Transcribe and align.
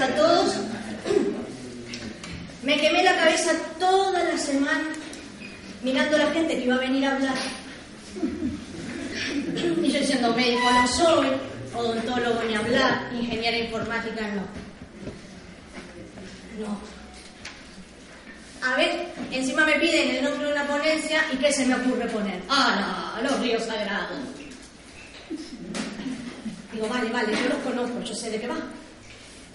a 0.00 0.14
todos. 0.14 0.54
Me 2.62 2.78
quemé 2.78 3.02
la 3.02 3.16
cabeza 3.16 3.52
toda 3.78 4.22
la 4.22 4.38
semana 4.38 4.88
mirando 5.82 6.16
a 6.16 6.20
la 6.20 6.30
gente 6.30 6.56
que 6.56 6.64
iba 6.64 6.74
a 6.76 6.78
venir 6.78 7.04
a 7.06 7.16
hablar. 7.16 7.34
Y 9.82 9.90
yo 9.90 10.00
diciendo, 10.00 10.34
médico 10.34 10.70
no 10.70 10.86
soy, 10.86 11.28
odontólogo 11.74 12.42
ni 12.44 12.54
hablar, 12.54 13.10
ingeniera 13.12 13.58
informática 13.58 14.22
no. 14.28 14.42
No. 16.64 16.78
A 18.62 18.76
ver, 18.76 19.08
encima 19.30 19.64
me 19.64 19.74
piden 19.74 20.16
el 20.16 20.24
nombre 20.24 20.46
de 20.46 20.52
una 20.52 20.66
ponencia 20.66 21.22
y 21.32 21.36
¿qué 21.36 21.52
se 21.52 21.64
me 21.64 21.74
ocurre 21.74 22.06
poner? 22.08 22.40
Ah, 22.48 23.16
no, 23.16 23.28
los 23.28 23.40
ríos 23.40 23.64
sagrados. 23.64 24.18
Digo, 26.72 26.88
vale, 26.88 27.10
vale, 27.10 27.32
yo 27.32 27.48
los 27.48 27.58
conozco, 27.58 28.00
yo 28.02 28.14
sé 28.14 28.30
de 28.30 28.40
qué 28.40 28.46
va. 28.46 28.58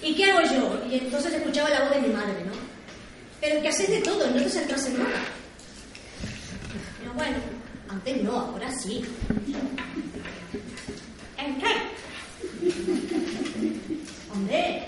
¿Y 0.01 0.15
qué 0.15 0.31
hago 0.31 0.41
yo? 0.41 0.87
Y 0.89 0.95
entonces 0.97 1.33
escuchaba 1.33 1.69
la 1.69 1.81
voz 1.83 1.91
de 1.91 2.01
mi 2.01 2.13
madre, 2.13 2.43
¿no? 2.45 2.53
Pero 3.41 3.61
que 3.61 3.69
haces 3.69 3.89
de 3.89 4.01
todo, 4.01 4.27
no 4.27 4.41
te 4.41 4.49
centras 4.49 4.85
en 4.87 4.99
nada. 4.99 5.21
Digo, 7.01 7.13
bueno, 7.15 7.37
antes 7.89 8.23
no, 8.23 8.39
ahora 8.39 8.71
sí. 8.71 9.03
¿En 11.37 11.59
qué? 11.59 11.67
Eh. 14.49 14.85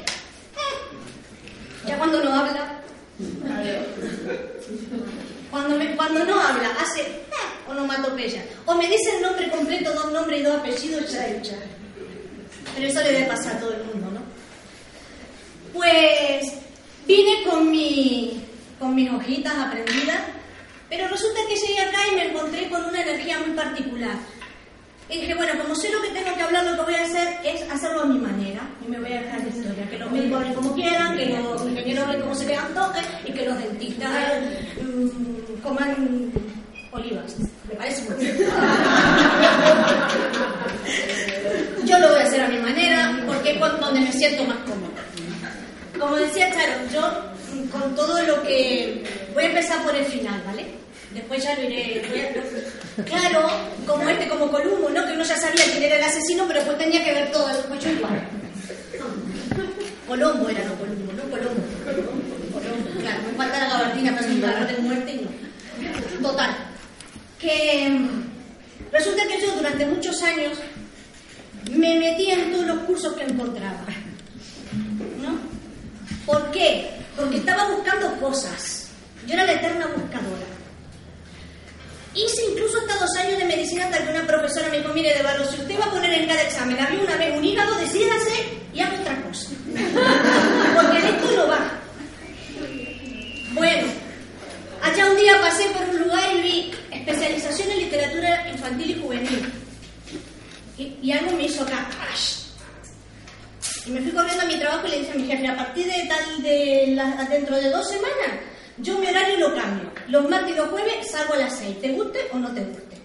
Ya 1.85 1.98
cuando 1.98 2.24
no 2.24 2.34
habla. 2.34 2.82
Cuando, 5.49 5.77
me, 5.77 5.96
cuando 5.96 6.26
no 6.26 6.40
habla, 6.40 6.70
hace 6.80 7.02
eh, 7.02 7.24
onomatopeya. 7.70 8.44
O 8.66 8.76
me 8.76 8.88
dice 8.88 9.16
el 9.16 9.21
nombre 9.21 9.49
completo, 9.49 9.94
dos 9.94 10.12
nombres 10.12 10.41
y 10.41 10.44
dos 10.44 10.58
apellidos, 10.58 11.12
ya 11.12 11.27
hecha. 11.27 11.55
Pero 12.76 12.88
eso 12.88 13.02
le 13.02 13.12
debe 13.12 13.27
pasar 13.27 13.55
a 13.55 13.60
todo 13.60 13.74
el 13.74 13.84
mundo. 13.85 14.07
Pues 15.77 16.52
vine 17.05 17.44
con, 17.49 17.72
mi, 17.72 18.43
con 18.79 18.93
mis 18.96 19.10
hojitas 19.12 19.55
aprendidas, 19.55 20.20
pero 20.90 21.07
resulta 21.07 21.40
que 21.48 21.55
llegué 21.55 21.79
acá 21.79 21.99
y 22.12 22.15
me 22.15 22.26
encontré 22.29 22.68
con 22.70 22.84
una 22.84 23.02
energía 23.02 23.40
muy 23.40 23.55
particular. 23.55 24.18
Y 25.10 25.21
dije, 25.21 25.35
bueno, 25.35 25.54
como 25.62 25.74
sé 25.76 25.90
lo 25.90 26.02
que 26.02 26.10
tengo 26.10 26.35
que 26.35 26.41
hablar, 26.41 26.65
lo 26.65 26.76
que 26.76 26.82
voy 26.91 26.96
a 26.96 27.04
hacer 27.04 27.37
es 27.46 27.62
hacerlo 27.71 28.02
a 28.02 28.05
mi 28.07 28.20
manera. 28.20 28.68
Y 28.85 28.90
me 28.90 28.99
voy 28.99 29.13
a 29.13 29.21
dejar 29.21 29.41
de 29.41 29.48
historia. 29.49 29.90
Que 29.90 29.99
los 29.99 30.12
médicos 30.12 30.41
hablen 30.41 30.54
como 30.55 30.74
quieran, 30.74 31.15
que 31.15 31.27
los 31.27 31.62
ingenieros 31.62 32.04
hablen 32.05 32.21
como 32.21 32.35
se 32.35 32.48
les 32.48 32.57
antoje 32.57 32.99
y 33.26 33.32
que 33.32 33.46
los 33.46 33.57
dentistas 33.57 34.12
mm, 34.82 35.62
coman 35.62 36.32
olivas. 36.91 37.37
Me 37.70 37.76
parece 37.76 38.09
muy 38.09 38.26
bien. 38.26 38.37
Yo 41.85 41.99
lo 41.99 42.09
voy 42.09 42.20
a 42.20 42.24
hacer 42.24 42.41
a 42.41 42.49
mi 42.49 42.57
manera 42.57 43.24
porque 43.26 43.52
es 43.52 43.59
donde 43.59 44.02
me 44.02 44.12
siento 44.12 44.43
más 44.43 44.57
cómoda. 44.57 45.07
Como 45.99 46.15
decía 46.15 46.51
Charo, 46.51 46.73
yo 46.93 47.70
con 47.71 47.95
todo 47.95 48.21
lo 48.23 48.41
que... 48.43 49.03
Voy 49.34 49.43
a 49.43 49.48
empezar 49.48 49.84
por 49.84 49.95
el 49.95 50.05
final, 50.05 50.41
¿vale? 50.45 50.65
Después 51.13 51.43
ya 51.43 51.55
lo 51.55 51.63
iré... 51.63 52.01
Claro, 53.05 53.49
como 53.85 54.09
este, 54.09 54.27
como 54.27 54.51
Columbo, 54.51 54.90
¿no? 54.90 55.05
Que 55.05 55.13
uno 55.13 55.23
ya 55.23 55.37
sabía 55.37 55.65
quién 55.71 55.84
era 55.84 55.98
el 55.98 56.03
asesino, 56.03 56.45
pero 56.48 56.59
después 56.59 56.77
tenía 56.77 57.03
que 57.03 57.13
ver 57.13 57.31
todo, 57.31 57.48
después 57.48 57.84
yo 57.84 57.91
igual. 57.91 58.27
Colombo 60.07 60.49
era, 60.49 60.63
no 60.63 60.75
Columbo, 60.75 61.13
no 61.13 61.23
Colombo. 61.23 61.63
Colombo, 61.84 62.99
claro, 62.99 63.20
me 63.29 63.37
falta 63.37 63.59
la 63.59 63.70
gabardina 63.70 64.16
para 64.16 64.28
mi 64.28 64.40
barra 64.40 64.66
de 64.66 64.78
muerte 64.78 65.12
y 65.12 65.25
no. 65.25 66.29
Total. 66.29 66.56
Que 67.40 67.90
mm, 67.90 68.91
resulta 68.91 69.28
que 69.28 69.41
yo 69.41 69.51
durante 69.56 69.85
muchos 69.85 70.23
años 70.23 70.57
me 71.72 72.00
metí 72.00 72.31
en 72.31 72.51
todos 72.51 72.66
los 72.66 72.79
cursos 72.79 73.13
que 73.13 73.23
encontraba. 73.23 73.85
¿Por 76.28 76.52
qué? 76.52 76.90
Porque 77.16 77.38
estaba 77.38 77.70
buscando 77.70 78.14
cosas. 78.20 78.90
Yo 79.25 79.34
era 79.34 79.46
la 79.46 79.53
eterna 79.53 79.88
buscadora. 79.88 80.46
Hice 82.14 82.52
incluso 82.52 82.80
hasta 82.80 83.00
dos 83.00 83.16
años 83.16 83.38
de 83.38 83.46
medicina 83.46 83.86
hasta 83.86 84.04
que 84.04 84.12
una 84.12 84.28
profesora 84.28 84.68
me 84.70 84.80
dijo, 84.80 84.94
mire, 84.94 85.16
de 85.16 85.24
Barro, 85.24 85.46
si 85.46 85.62
usted 85.62 85.80
va 85.80 85.86
a 85.86 85.92
poner 85.92 86.12
en 86.12 86.28
cada 86.28 86.42
examen 86.42 86.80
había 86.80 87.00
una 87.00 87.16
vez 87.16 87.38
un 87.38 87.46
hígado, 87.46 87.76
decídase 87.76 88.60
y 88.74 88.82
haga 88.82 89.00
otra 89.00 89.22
cosa. 89.22 89.50
Porque 90.76 90.98
esto 90.98 91.32
no 91.38 91.48
va. 91.48 91.72
Bueno, 93.54 93.88
allá 94.84 95.06
un 95.10 95.16
día 95.18 95.40
pasé 95.40 95.64
por 95.70 95.88
un 95.88 96.00
lugar 96.02 96.36
y 96.36 96.42
vi 96.42 96.72
especialización 96.92 97.72
en 97.72 97.80
literatura 97.80 98.50
infantil 98.50 98.92
y 98.92 99.02
juvenil. 99.02 99.54
Y, 100.78 100.98
y 101.02 101.12
algo 101.14 101.32
me 101.38 101.46
hizo 101.46 101.64
acá. 101.64 101.88
¡ash! 102.12 102.37
Y 103.88 103.92
me 103.92 104.02
fui 104.02 104.12
corriendo 104.12 104.44
a 104.44 104.48
mi 104.48 104.58
trabajo 104.58 104.86
y 104.86 104.90
le 104.90 105.00
dije 105.00 105.12
a 105.12 105.16
mi 105.16 105.28
jefe, 105.28 105.48
a 105.48 105.56
partir 105.56 105.86
de 105.86 106.09
tal 106.09 106.44
de 106.44 107.00
dentro 107.30 107.56
de 107.56 107.70
dos 107.70 107.88
semanas, 107.88 108.42
yo 108.80 108.98
mi 108.98 109.08
horario 109.08 109.40
lo 109.40 109.56
cambio. 109.56 109.90
Los 110.09 110.30
martes 110.30 110.52
y 110.52 110.58
los 110.58 110.70
jueves 110.70 111.09
salgo 111.09 111.36
a 111.36 111.38
las 111.38 111.58
seis, 111.58 111.80
te 111.80 111.90
guste 111.94 112.20
o 112.34 112.38
no 112.38 112.53
te 112.53 112.66
guste. 112.66 112.98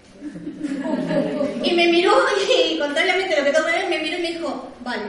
Y 1.63 1.73
me 1.73 1.87
miró 1.87 2.13
y, 2.69 2.77
contrariamente 2.77 3.33
a 3.33 3.39
lo 3.39 3.45
que 3.45 3.51
todo 3.51 3.65
me 3.89 3.99
miró 3.99 4.17
y 4.17 4.21
me 4.21 4.31
dijo, 4.33 4.71
vale. 4.81 5.03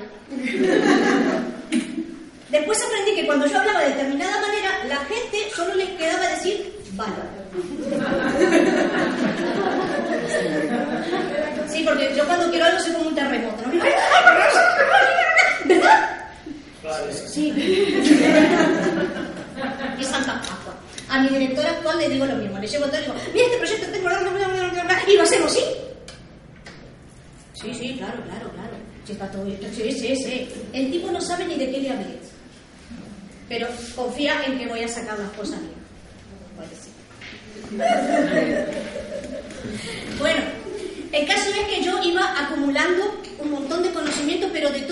Después 2.51 2.85
aprendí 2.85 3.17
que 3.17 3.27
cuando 3.27 3.47
yo 3.47 3.59
hablaba 3.59 3.81
de 3.81 3.89
determinada 3.89 4.41
manera, 4.41 4.85
la 4.87 4.97
gente 5.07 5.51
solo 5.57 5.75
les 5.75 5.91
quedaba 5.91 6.29
decir, 6.29 6.73
vale. 6.93 7.15
Sí, 11.69 11.83
porque 11.85 12.15
yo 12.17 12.25
cuando 12.27 12.49
quiero 12.51 12.67
algo 12.67 12.79
soy 12.79 12.93
como 12.93 13.09
un 13.09 13.15
terremoto. 13.17 13.63
¿no? 13.67 13.85
¿Verdad? 15.65 16.21
Sí. 17.27 17.53
Y 19.99 20.05
Santa 20.05 20.41
Pascua. 20.41 20.75
A 21.09 21.23
mi 21.23 21.29
directora 21.29 21.71
actual 21.71 21.99
le 21.99 22.09
digo 22.09 22.27
lo 22.27 22.37
mismo. 22.37 22.59
Le 22.59 22.67
llevo 22.67 22.87
todo 22.87 22.99
y 22.99 23.03
digo, 23.03 23.15
mira 23.33 23.47
este 23.47 23.59
proyecto 23.59 23.87
tengo... 23.91 24.09
Y 25.07 25.17
lo 25.17 25.23
hacemos, 25.23 25.53
¿sí? 25.53 25.61
Sí, 27.55 27.75
sí, 27.75 27.95
claro, 27.97 28.23
claro, 28.25 28.51
claro. 28.51 28.77
Sí, 29.07 29.13
está 29.13 29.31
todo 29.31 29.45
bien. 29.45 29.61
Sí, 29.75 29.93
sí, 29.93 30.17
sí. 30.17 30.49
El 30.73 30.91
tipo 30.91 31.11
no 31.11 31.21
sabe 31.21 31.45
ni 31.47 31.57
de 31.57 31.71
qué 31.71 31.81
le 31.81 31.91
hablé. 31.91 32.19
Pero 33.49 33.69
confía 33.95 34.43
en 34.47 34.59
que 34.59 34.67
voy 34.67 34.83
a 34.83 34.89
sacar 34.89 35.19
las 35.19 35.31
cosas 35.31 35.61
bien. 35.61 35.85
Bueno, 40.19 40.43
el 41.13 41.27
caso 41.27 41.51
es 41.51 41.67
que 41.69 41.83
yo 41.83 42.03
iba 42.03 42.35
acumulando 42.39 43.21
un 43.39 43.51
montón 43.51 43.83
de 43.83 43.91
conocimientos, 43.91 44.51
pero 44.53 44.71
de 44.71 44.84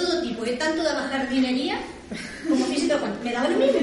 de 0.52 0.58
tanto 0.58 0.82
bajar 0.84 1.10
jardinería 1.10 1.80
como 2.46 2.64
física 2.66 2.98
cuántica. 2.98 3.24
Me 3.24 3.32
daba 3.32 3.48
lo 3.48 3.58
mismo. 3.58 3.80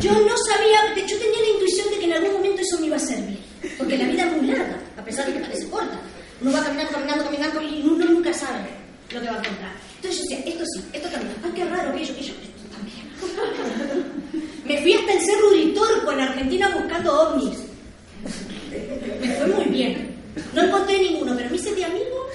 Yo 0.00 0.12
no 0.12 0.34
sabía, 0.48 0.94
de 0.94 1.00
hecho 1.00 1.16
tenía 1.18 1.40
la 1.40 1.48
intuición 1.54 1.90
de 1.90 1.98
que 1.98 2.04
en 2.04 2.12
algún 2.12 2.32
momento 2.34 2.60
eso 2.60 2.78
me 2.80 2.86
iba 2.86 2.96
a 2.96 3.00
servir, 3.00 3.38
porque 3.78 3.96
la 3.96 4.04
vida 4.04 4.26
es 4.26 4.36
muy 4.36 4.46
larga, 4.48 4.78
a 4.98 5.04
pesar 5.04 5.26
de 5.26 5.32
que 5.32 5.40
parece 5.40 5.68
corta. 5.68 5.98
Uno 6.40 6.52
va 6.52 6.62
caminando, 6.62 6.92
caminando, 6.92 7.24
caminando 7.24 7.62
y 7.62 7.82
uno 7.82 8.04
nunca 8.04 8.32
sabe 8.34 8.68
lo 9.10 9.20
que 9.20 9.26
va 9.26 9.36
a 9.36 9.38
encontrar. 9.38 9.72
Entonces 9.96 10.20
yo 10.20 10.36
decía, 10.36 10.52
esto 10.52 10.64
sí, 10.74 10.84
esto 10.92 11.08
también, 11.08 11.34
ah, 11.42 11.48
qué 11.54 11.64
raro, 11.64 11.90
aquello, 11.90 12.12
aquello, 12.12 12.34
esto 12.42 12.68
también. 12.76 13.06
Me 14.66 14.82
fui 14.82 14.92
hasta 14.92 15.12
el 15.14 15.20
Cerro 15.20 15.48
Uritorco 15.48 16.12
en 16.12 16.20
Argentina 16.20 16.68
buscando 16.76 17.22
ovnis. 17.22 17.58
Me 19.22 19.28
fue 19.34 19.46
muy 19.46 19.64
bien. 19.64 20.14
No 20.52 20.62
encontré 20.62 20.98
ninguno, 20.98 21.34
pero 21.34 21.48
me 21.48 21.56
hice 21.56 21.74
de 21.74 21.84
amigo. 21.86 22.26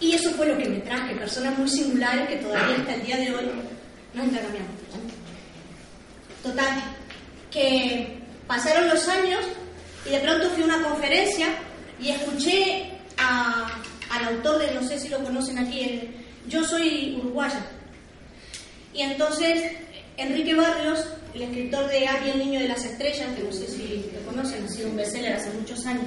Y 0.00 0.07
eso 0.18 0.30
fue 0.32 0.46
lo 0.46 0.58
que 0.58 0.68
me 0.68 0.78
traje, 0.80 1.14
personas 1.14 1.56
muy 1.58 1.68
singulares 1.68 2.28
que 2.28 2.36
todavía 2.36 2.76
hasta 2.76 2.94
el 2.94 3.04
día 3.04 3.16
de 3.16 3.34
hoy 3.34 3.44
nos 4.14 4.24
intercambiamos. 4.26 4.70
Total, 6.42 6.82
que 7.50 8.18
pasaron 8.46 8.88
los 8.88 9.08
años 9.08 9.40
y 10.06 10.10
de 10.10 10.18
pronto 10.20 10.48
fui 10.50 10.62
a 10.62 10.66
una 10.66 10.82
conferencia 10.82 11.46
y 12.00 12.10
escuché 12.10 12.90
a- 13.16 13.68
al 14.10 14.24
autor 14.36 14.58
de, 14.60 14.72
no 14.74 14.82
sé 14.86 14.98
si 14.98 15.08
lo 15.08 15.22
conocen 15.22 15.58
aquí, 15.58 15.80
el- 15.82 16.10
yo 16.48 16.64
soy 16.64 17.16
uruguaya. 17.20 17.60
Y 18.94 19.02
entonces 19.02 19.72
Enrique 20.16 20.54
Barrios, 20.54 21.04
el 21.34 21.42
escritor 21.42 21.88
de 21.90 22.06
Ari 22.08 22.30
el 22.30 22.38
niño 22.38 22.60
de 22.60 22.68
las 22.68 22.84
estrellas, 22.84 23.28
que 23.36 23.42
no 23.42 23.52
sé 23.52 23.66
si 23.68 24.10
lo 24.14 24.20
conocen, 24.30 24.64
ha 24.64 24.68
sido 24.68 24.88
un 24.88 24.96
bestseller 24.96 25.34
hace 25.34 25.50
muchos 25.50 25.84
años, 25.86 26.04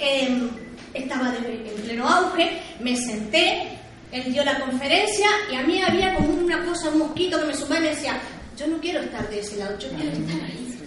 em, 0.00 0.50
estaba 0.94 1.34
en 1.36 1.82
pleno 1.82 2.08
auge, 2.08 2.60
me 2.80 2.96
senté, 2.96 3.78
él 4.12 4.32
dio 4.32 4.44
la 4.44 4.60
conferencia 4.60 5.26
y 5.50 5.56
a 5.56 5.62
mí 5.62 5.82
había 5.82 6.14
como 6.14 6.28
una 6.28 6.64
cosa, 6.64 6.90
un 6.90 7.00
mosquito 7.00 7.38
que 7.40 7.46
me 7.46 7.54
sumaba 7.54 7.78
y 7.78 7.82
me 7.82 7.90
decía, 7.90 8.20
yo 8.56 8.68
no 8.68 8.78
quiero 8.78 9.00
estar 9.00 9.28
de 9.28 9.40
ese 9.40 9.56
lado, 9.56 9.76
yo 9.78 9.88
quiero 9.88 10.12
estar 10.12 10.40
ahí. 10.44 10.78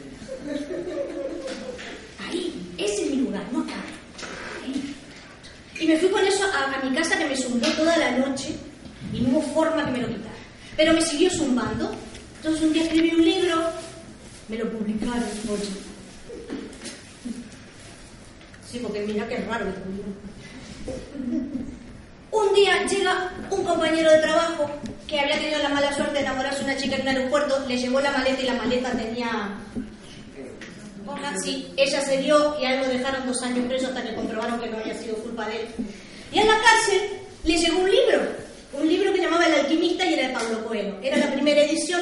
Ahí, 2.27 2.73
ese 2.77 3.03
es 3.03 3.11
mi 3.11 3.17
lugar, 3.17 3.43
no 3.51 3.59
acá. 3.59 3.73
Ahí. 4.63 4.95
Y 5.79 5.87
me 5.87 5.97
fui 5.97 6.09
con 6.09 6.25
eso 6.25 6.45
a, 6.45 6.79
a 6.79 6.83
mi 6.83 6.95
casa 6.95 7.17
que 7.17 7.25
me 7.25 7.35
zumbó 7.35 7.67
toda 7.67 7.97
la 7.97 8.11
noche 8.11 8.55
y 9.13 9.21
no 9.21 9.29
hubo 9.29 9.41
forma 9.53 9.85
que 9.85 9.91
me 9.91 9.99
lo 9.99 10.07
quitara. 10.07 10.35
Pero 10.77 10.93
me 10.93 11.01
siguió 11.01 11.29
zumbando. 11.29 11.93
Entonces 12.37 12.63
un 12.63 12.73
día 12.73 12.83
escribí 12.83 13.11
un 13.13 13.25
libro, 13.25 13.69
me 14.47 14.57
lo 14.57 14.71
publicaron, 14.71 15.23
oye. 15.49 15.86
Sí, 18.69 18.79
porque 18.79 19.01
mira 19.01 19.27
qué 19.27 19.37
raro. 19.37 19.65
Un 22.31 22.53
día 22.53 22.85
llega 22.85 23.31
un 23.49 23.63
compañero 23.63 24.11
de 24.11 24.19
trabajo 24.19 24.69
que 25.07 25.19
había 25.19 25.39
tenido 25.39 25.63
la 25.63 25.69
mala 25.69 25.93
suerte 25.93 26.15
de 26.15 26.19
enamorarse 26.19 26.59
de 26.59 26.65
una 26.65 26.77
chica 26.77 26.95
en 26.95 27.01
un 27.03 27.07
aeropuerto, 27.07 27.65
le 27.67 27.77
llevó 27.77 28.01
la 28.01 28.11
maleta 28.11 28.41
y 28.41 28.45
la 28.45 28.53
maleta 28.53 28.91
tenía... 28.91 29.57
Sí, 31.41 31.73
ella 31.77 32.01
se 32.01 32.17
dio 32.17 32.57
y 32.59 32.65
a 32.65 32.75
él 32.75 32.81
lo 32.81 32.87
dejaron 32.87 33.25
dos 33.25 33.41
años 33.41 33.65
preso 33.67 33.87
hasta 33.87 34.03
que 34.03 34.15
comprobaron 34.15 34.59
que 34.59 34.69
no 34.69 34.77
había 34.77 34.93
sido 34.93 35.15
culpa 35.15 35.47
de 35.47 35.61
él. 35.61 35.67
Y 36.31 36.39
en 36.39 36.47
la 36.47 36.59
cárcel 36.61 37.01
le 37.43 37.57
llegó 37.57 37.79
un 37.79 37.89
libro, 37.89 38.21
un 38.73 38.87
libro 38.87 39.13
que 39.13 39.21
llamaba 39.21 39.45
El 39.45 39.53
alquimista 39.61 40.05
y 40.05 40.13
era 40.13 40.27
de 40.27 40.33
Pablo 40.33 40.65
Coelho. 40.65 40.99
Era 41.01 41.17
la 41.17 41.31
primera 41.31 41.61
edición. 41.61 42.01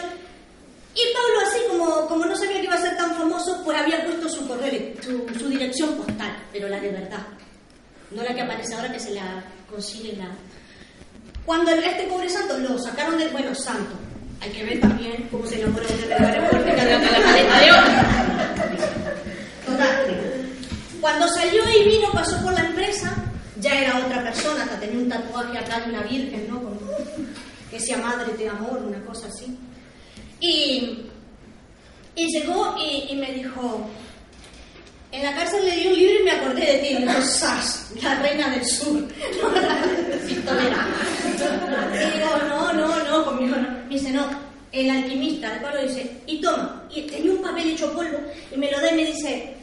Y 0.96 1.14
Pablo, 1.14 1.52
como, 2.16 2.26
no 2.26 2.36
sabía 2.36 2.58
que 2.58 2.64
iba 2.64 2.76
a 2.76 2.82
ser 2.82 2.96
tan 2.98 3.14
famoso, 3.16 3.62
pues 3.64 3.78
había 3.78 4.04
puesto 4.06 4.30
su 4.30 4.48
correo, 4.48 4.94
su, 5.02 5.28
su 5.38 5.50
dirección 5.50 5.96
postal, 5.96 6.36
pero 6.52 6.70
la 6.70 6.80
de 6.80 6.90
verdad. 6.90 7.28
No 8.12 8.24
la 8.24 8.34
que 8.34 8.42
aparece 8.42 8.74
ahora 8.74 8.92
que 8.92 9.00
se 9.00 9.12
la 9.12 9.44
consigue 9.70 10.16
la... 10.16 10.30
Cuando 11.46 11.72
este 11.72 12.04
pobre 12.04 12.30
santo 12.30 12.58
lo 12.58 12.80
sacaron 12.80 13.18
del... 13.18 13.30
Bueno, 13.30 13.54
santo. 13.54 13.96
Hay 14.42 14.50
que 14.52 14.64
ver 14.64 14.80
también 14.80 15.28
cómo 15.30 15.46
se 15.46 15.60
enamora 15.60 15.86
de 15.88 16.08
la. 16.08 16.18
Total. 19.66 20.48
Cuando 21.02 21.28
salió 21.28 21.64
y 21.70 21.90
vino, 21.90 22.12
pasó 22.12 22.42
por 22.42 22.54
la 22.54 22.62
empresa, 22.62 23.14
ya 23.60 23.80
era 23.80 24.06
otra 24.06 24.24
persona, 24.24 24.64
hasta 24.64 24.80
tenía 24.80 25.00
un 25.00 25.10
tatuaje 25.10 25.58
acá 25.58 25.82
de 25.82 25.90
una 25.90 26.02
virgen, 26.04 26.48
¿no? 26.50 26.62
Como 26.62 26.80
que 27.70 27.80
sea 27.80 27.98
madre 27.98 28.34
de 28.34 28.50
amor, 28.50 28.84
una 28.84 29.04
cosa 29.06 29.28
así. 29.28 29.58
Y, 30.40 31.10
y 32.16 32.28
llegó 32.32 32.76
y, 32.78 33.12
y 33.12 33.16
me 33.16 33.32
dijo, 33.34 33.90
en 35.16 35.24
la 35.24 35.34
cárcel 35.34 35.66
le 35.66 35.76
di 35.76 35.88
un 35.88 35.96
libro 35.96 36.20
y 36.20 36.24
me 36.24 36.32
acordé 36.32 36.62
de 36.62 36.78
ti. 36.80 36.88
Y 36.90 36.98
dijo, 36.98 37.22
¡Sas! 37.22 37.92
La 38.02 38.16
reina 38.22 38.50
del 38.50 38.66
sur. 38.66 39.02
No, 39.42 39.52
la 39.52 40.18
pistolera. 40.28 40.88
Y 41.94 42.18
digo, 42.18 42.30
no, 42.50 42.74
no, 42.74 43.04
no, 43.04 43.26
conmigo 43.26 43.56
no. 43.56 43.70
Me 43.88 43.96
dice, 43.96 44.12
no, 44.12 44.28
el 44.72 44.90
alquimista, 44.90 45.54
el 45.56 45.62
Pablo 45.62 45.84
dice, 45.84 46.12
y 46.28 46.42
toma. 46.42 46.84
Y 46.94 47.04
tenía 47.04 47.32
un 47.32 47.42
papel 47.42 47.70
hecho 47.70 47.94
polvo 47.94 48.20
y 48.52 48.58
me 48.58 48.72
lo 48.72 48.80
da 48.82 48.92
y 48.92 48.96
me 48.96 49.06
dice, 49.06 49.56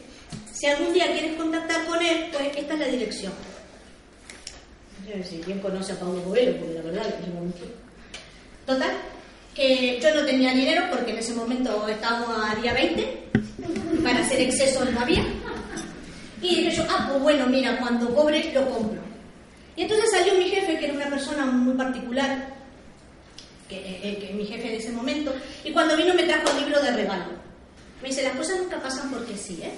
si 0.52 0.66
algún 0.66 0.92
día 0.94 1.12
quieres 1.12 1.36
contactar 1.36 1.84
con 1.86 2.00
él, 2.00 2.28
pues 2.32 2.56
esta 2.56 2.74
es 2.74 2.80
la 2.80 2.86
dirección. 2.86 3.32
No 5.14 5.24
sé 5.24 5.40
quién 5.40 5.58
conoce 5.58 5.92
a 5.92 6.00
Pablo 6.00 6.22
Coelho, 6.22 6.56
porque 6.58 6.74
la 6.74 6.82
verdad 6.82 7.06
es 7.08 7.14
que 7.14 7.30
yo 7.30 7.40
no 7.40 7.52
Total, 8.64 8.92
que 9.54 10.00
yo 10.00 10.14
no 10.14 10.24
tenía 10.24 10.52
dinero 10.52 10.84
porque 10.90 11.10
en 11.12 11.18
ese 11.18 11.34
momento 11.34 11.86
estábamos 11.88 12.28
a 12.44 12.54
día 12.56 12.72
20, 12.72 13.30
para 14.02 14.20
hacer 14.20 14.40
excesos 14.40 14.90
no 14.90 15.00
había. 15.00 15.24
Y 16.40 16.56
dije 16.56 16.76
yo, 16.76 16.84
ah, 16.88 17.06
pues 17.08 17.22
bueno, 17.22 17.46
mira, 17.46 17.78
cuando 17.78 18.14
cobre 18.14 18.52
lo 18.52 18.68
compro. 18.68 19.00
Y 19.76 19.82
entonces 19.82 20.10
salió 20.10 20.34
mi 20.34 20.48
jefe, 20.48 20.78
que 20.78 20.86
era 20.86 20.94
una 20.94 21.08
persona 21.08 21.46
muy 21.46 21.74
particular, 21.74 22.48
que, 23.68 23.76
eh, 23.76 24.18
que 24.18 24.34
mi 24.34 24.44
jefe 24.44 24.68
de 24.68 24.76
ese 24.76 24.92
momento, 24.92 25.32
y 25.64 25.72
cuando 25.72 25.96
vino 25.96 26.14
me 26.14 26.24
trajo 26.24 26.50
el 26.50 26.64
libro 26.64 26.82
de 26.82 26.90
regalo. 26.90 27.42
Me 28.02 28.08
dice, 28.08 28.22
las 28.24 28.34
cosas 28.34 28.58
nunca 28.58 28.82
pasan 28.82 29.10
porque 29.10 29.36
sí, 29.36 29.60
¿eh? 29.62 29.72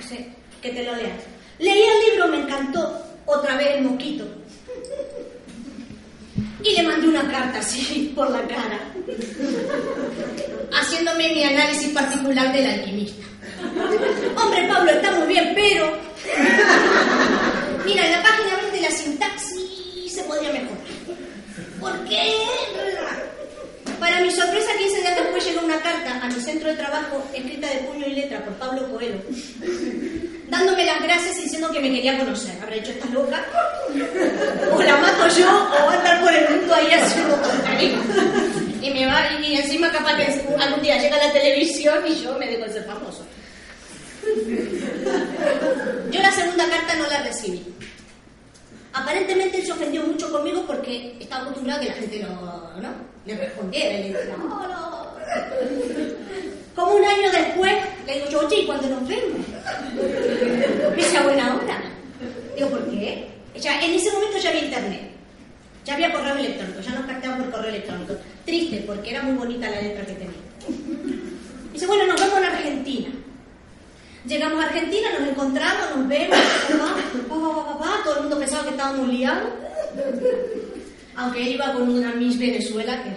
Dice, 0.00 0.28
que 0.62 0.70
te 0.70 0.84
lo 0.84 0.94
leas. 0.94 1.22
Leí 1.58 1.82
el 1.82 2.10
libro, 2.10 2.28
me 2.28 2.42
encantó, 2.42 3.04
otra 3.26 3.56
vez 3.56 3.76
el 3.76 3.84
moquito. 3.84 4.24
Y 6.64 6.76
le 6.76 6.82
mandé 6.82 7.08
una 7.08 7.30
carta 7.30 7.58
así 7.58 8.12
por 8.16 8.30
la 8.30 8.40
cara, 8.48 8.80
haciéndome 10.72 11.34
mi 11.34 11.44
análisis 11.44 11.88
particular 11.90 12.52
del 12.52 12.66
alquimista. 12.66 13.26
Hombre, 14.42 14.66
Pablo, 14.66 14.90
está 14.90 15.12
muy 15.12 15.28
bien, 15.28 15.52
pero. 15.54 15.92
Mira, 17.84 18.06
en 18.06 18.12
la 18.12 18.22
página 18.22 18.56
20 18.62 18.80
la 18.80 18.90
sintaxis 18.90 20.14
se 20.14 20.22
podría 20.22 20.52
mejorar. 20.52 20.78
¿Por 21.80 22.04
qué? 22.06 22.32
Para 24.04 24.20
mi 24.20 24.30
sorpresa, 24.30 24.70
15 24.76 25.00
días 25.00 25.16
después 25.16 25.46
llegó 25.46 25.64
una 25.64 25.80
carta 25.80 26.20
a 26.22 26.28
mi 26.28 26.40
centro 26.40 26.68
de 26.68 26.76
trabajo 26.76 27.26
escrita 27.32 27.68
de 27.68 27.76
puño 27.76 28.06
y 28.06 28.14
letra 28.14 28.44
por 28.44 28.52
Pablo 28.54 28.90
Coelho, 28.90 29.18
dándome 30.48 30.84
las 30.84 31.02
gracias 31.02 31.38
y 31.38 31.42
diciendo 31.44 31.70
que 31.70 31.80
me 31.80 31.90
quería 31.90 32.18
conocer. 32.18 32.54
Habré 32.62 32.80
hecho 32.80 32.90
esta 32.90 33.06
loca, 33.06 33.42
o 34.72 34.82
la 34.82 34.96
mato 34.98 35.28
yo, 35.28 35.48
o 35.48 35.86
va 35.86 35.92
a 35.92 35.96
estar 35.96 36.20
por 36.20 36.34
el 36.34 36.50
mundo 36.50 36.74
ahí 36.74 36.92
haciendo 36.92 37.34
tonterías. 37.36 38.00
Y 38.82 38.90
me 38.90 39.06
va, 39.06 39.40
y 39.40 39.56
encima 39.56 39.90
capaz 39.90 40.16
que 40.16 40.54
algún 40.60 40.82
día 40.82 40.98
llega 40.98 41.16
a 41.16 41.26
la 41.26 41.32
televisión 41.32 42.04
y 42.06 42.22
yo 42.22 42.38
me 42.38 42.46
dejo 42.46 42.64
de 42.64 42.72
ser 42.74 42.84
famoso. 42.84 43.24
Yo 46.10 46.20
la 46.20 46.32
segunda 46.32 46.68
carta 46.68 46.94
no 46.96 47.06
la 47.06 47.22
recibí. 47.22 47.62
Aparentemente 48.92 49.58
él 49.58 49.66
se 49.66 49.72
ofendió 49.72 50.02
mucho 50.02 50.30
conmigo 50.30 50.64
porque 50.66 51.16
estaba 51.18 51.44
acostumbrado 51.44 51.80
a 51.80 51.82
que 51.82 51.88
la 51.88 51.96
gente 51.96 52.18
no, 52.20 52.80
¿no? 52.80 53.14
le 53.26 53.36
respondiera 53.36 53.98
y 53.98 54.02
le 54.02 54.18
decía, 54.18 54.36
no, 54.36 54.68
no. 54.68 55.14
Como 56.74 56.94
un 56.96 57.04
año 57.04 57.30
después, 57.30 57.72
le 58.06 58.14
digo 58.14 58.28
yo, 58.30 58.46
oye, 58.46 58.60
¿y 58.60 58.66
cuando 58.66 58.88
nos 58.88 59.08
vemos? 59.08 59.38
Me 60.90 60.96
dice, 60.96 61.16
a 61.16 61.22
buena 61.22 61.54
hora. 61.54 61.82
Digo, 62.56 62.68
¿por 62.68 62.90
qué? 62.90 63.28
Ya, 63.56 63.80
en 63.80 63.92
ese 63.92 64.12
momento 64.12 64.38
ya 64.38 64.50
había 64.50 64.64
internet. 64.64 65.10
Ya 65.84 65.94
había 65.94 66.12
correo 66.12 66.36
electrónico, 66.36 66.80
ya 66.80 66.92
nos 66.92 67.06
captaban 67.06 67.42
por 67.42 67.50
correo 67.52 67.68
electrónico. 67.68 68.16
Triste, 68.44 68.73
porque 68.86 69.10
era 69.10 69.22
muy 69.22 69.34
bonita 69.34 69.70
la 69.70 69.80
letra 69.80 70.06
que 70.06 70.12
tenía. 70.12 70.30
Dice, 71.72 71.86
bueno, 71.86 72.06
nos 72.06 72.20
vemos 72.20 72.38
en 72.38 72.44
Argentina. 72.44 73.08
Llegamos 74.26 74.62
a 74.62 74.66
Argentina, 74.68 75.08
nos 75.18 75.28
encontramos, 75.28 75.96
nos 75.96 76.08
vemos, 76.08 76.38
todo 78.04 78.16
el 78.16 78.20
mundo 78.22 78.38
pensaba 78.38 78.64
que 78.64 78.70
estábamos 78.70 79.08
liados. 79.08 79.50
Aunque 81.16 81.42
él 81.42 81.48
iba 81.54 81.72
con 81.72 81.88
una 81.88 82.12
Miss 82.12 82.38
Venezuela 82.38 83.02
que... 83.02 83.10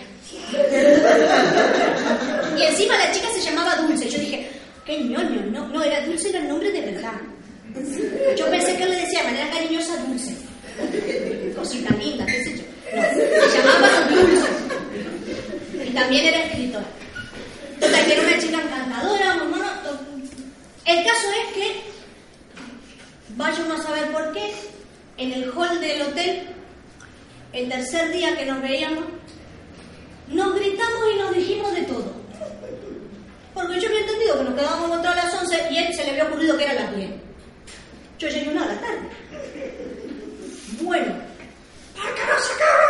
Y 2.58 2.62
encima 2.64 2.98
la 2.98 3.12
chica 3.12 3.28
se 3.34 3.42
llamaba 3.42 3.76
Dulce. 3.78 4.10
Yo 4.10 4.20
dije, 4.20 4.50
qué 4.86 5.02
ñoño, 5.02 5.46
no, 5.52 5.68
no, 5.70 5.84
era 5.84 6.06
Dulce, 6.06 6.30
era 6.30 6.40
el 6.40 6.50
nombre 6.50 6.72
de 6.72 6.82
verdad. 6.82 7.14
Yo 8.38 8.50
pensé 8.50 8.76
que 8.76 8.86
le 8.86 8.96
decía 8.98 9.20
de 9.20 9.26
manera 9.26 9.50
cariñosa 9.50 9.96
Dulce. 10.06 10.36
Cosita 11.56 11.96
linda, 11.96 12.26
qué 12.26 12.44
sé 12.44 12.58
yo. 12.58 12.64
No, 12.96 13.02
se 13.50 13.58
llamaba 13.58 13.88
Dulce. 14.10 14.48
Y 15.90 15.92
también 16.08 16.26
era 16.26 16.46
escritora. 16.46 16.86
Total, 17.82 18.06
que 18.06 18.14
era 18.14 18.22
una 18.22 18.40
chica 18.40 18.62
encantadora, 18.62 19.36
muy 19.44 19.60
el 20.86 21.04
caso 21.04 21.28
es 21.34 21.54
que, 21.54 21.82
vaya 23.36 23.62
uno 23.66 23.74
a 23.74 23.84
saber 23.84 24.10
por 24.14 24.32
qué, 24.32 24.54
en 25.18 25.34
el 25.34 25.52
hall 25.52 25.82
del 25.82 26.02
hotel, 26.04 26.48
el 27.52 27.68
tercer 27.68 28.14
día 28.14 28.38
que 28.38 28.46
nos 28.46 28.62
veíamos, 28.62 29.04
nos 30.30 30.56
gritamos 30.56 31.02
y 31.14 31.18
nos 31.20 31.36
dijimos 31.36 31.74
de 31.76 31.82
todo. 31.82 32.14
Porque 33.54 33.78
yo 33.82 33.90
había 33.90 34.00
entendido 34.00 34.38
que 34.38 34.44
nos 34.46 34.56
quedábamos 34.56 35.06
a 35.06 35.16
las 35.16 35.34
11 35.34 35.68
y 35.72 35.78
él 35.78 35.94
se 35.94 36.06
le 36.06 36.12
había 36.12 36.28
ocurrido 36.28 36.58
que 36.58 36.64
era 36.64 36.74
las 36.74 36.96
10. 36.96 37.10
Yo 38.20 38.30
llegué 38.30 38.50
una 38.50 38.64
a 38.64 38.68
la 38.68 38.80
tarde. 38.80 39.10
Bueno, 40.80 41.14
¿para 41.98 42.16
qué 42.16 42.22
no 42.22 42.40
sacar? 42.40 42.88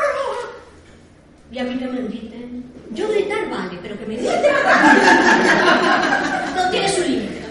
Y 1.52 1.60
a 1.60 1.64
mí 1.64 1.78
que 1.80 1.88
me 1.88 2.02
griten. 2.02 2.72
Yo 2.92 3.08
gritar 3.10 3.50
vale, 3.50 3.80
pero 3.82 3.87
que 4.00 4.06
me 4.06 4.16
griten. 4.16 4.54
no 6.56 6.70
tiene 6.70 6.90
su 6.90 7.02
límite. 7.02 7.42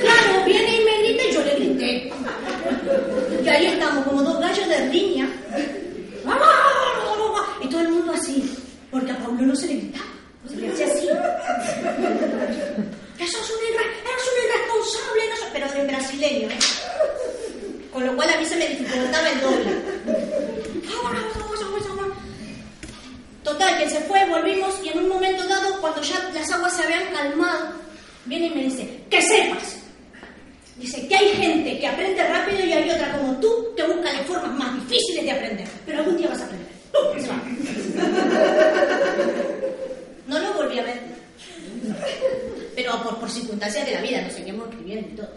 Claro, 0.00 0.44
viene 0.44 0.76
y 0.76 0.84
me 0.84 0.98
grita 1.02 1.22
y 1.24 1.32
yo 1.32 1.42
le 1.44 1.54
grité. 1.56 2.12
Y 3.44 3.48
ahí 3.48 3.66
estamos, 3.66 4.04
como 4.04 4.22
dos 4.22 4.40
gallos 4.40 4.68
de 4.68 4.88
riña. 4.88 5.28
Y 7.62 7.68
todo 7.68 7.80
el 7.80 7.88
mundo 7.88 8.12
así, 8.12 8.56
porque 8.90 9.12
a 9.12 9.18
Pablo 9.18 9.46
no 9.46 9.54
se 9.54 9.66
le 9.66 9.74
gritaba, 9.74 10.04
se 10.48 10.56
le 10.56 10.68
hacía 10.68 10.86
así. 10.86 11.08
Eso 13.18 13.38
es 13.38 13.50
un, 13.50 13.56
un 13.56 13.64
irresponsable, 14.44 15.22
no 15.28 15.36
sé, 15.36 15.44
pero 15.52 15.66
en 15.74 15.86
brasileño, 15.86 16.48
¿eh? 16.48 16.58
Con 17.92 18.06
lo 18.06 18.16
cual 18.16 18.30
a 18.30 18.38
mí 18.38 18.46
se 18.46 18.56
me 18.56 18.68
dificultaba 18.68 19.28
el 19.28 19.40
doble. 19.40 19.70
Total, 23.42 23.78
que 23.78 23.88
se 23.90 24.00
fue, 24.00 24.24
volvimos 24.26 24.74
y 24.84 24.90
en 24.90 24.98
un 24.98 25.08
momento 25.08 25.46
dado, 25.48 25.80
cuando 25.80 26.00
ya 26.02 26.30
las 26.32 26.50
aguas 26.52 26.76
se 26.76 26.82
habían 26.84 27.12
calmado, 27.12 27.72
viene 28.26 28.46
y 28.46 28.50
me 28.50 28.62
dice, 28.64 29.02
que 29.10 29.20
sepas. 29.22 29.76
Dice 30.76 31.06
que 31.08 31.16
hay 31.16 31.28
gente 31.36 31.78
que 31.78 31.86
aprende 31.86 32.22
rápido 32.26 32.64
y 32.64 32.72
hay 32.72 32.90
otra 32.90 33.12
como 33.18 33.38
tú 33.40 33.74
que 33.76 33.82
busca 33.82 34.12
las 34.12 34.22
formas 34.22 34.52
más 34.52 34.74
difíciles 34.76 35.24
de 35.24 35.30
aprender. 35.32 35.68
Pero 35.84 35.98
algún 35.98 36.16
día 36.16 36.28
vas 36.28 36.40
a 36.40 36.44
aprender. 36.44 36.68
No 40.26 40.38
lo 40.38 40.54
volví 40.54 40.78
a 40.78 40.82
ver. 40.84 41.00
Pero 42.76 42.92
por, 43.30 43.40
circunstancias 43.40 43.86
de 43.86 43.92
la 43.92 44.00
vida, 44.00 44.22
nos 44.22 44.32
seguimos 44.32 44.68
escribiendo 44.68 45.08
y 45.08 45.16
todo. 45.16 45.28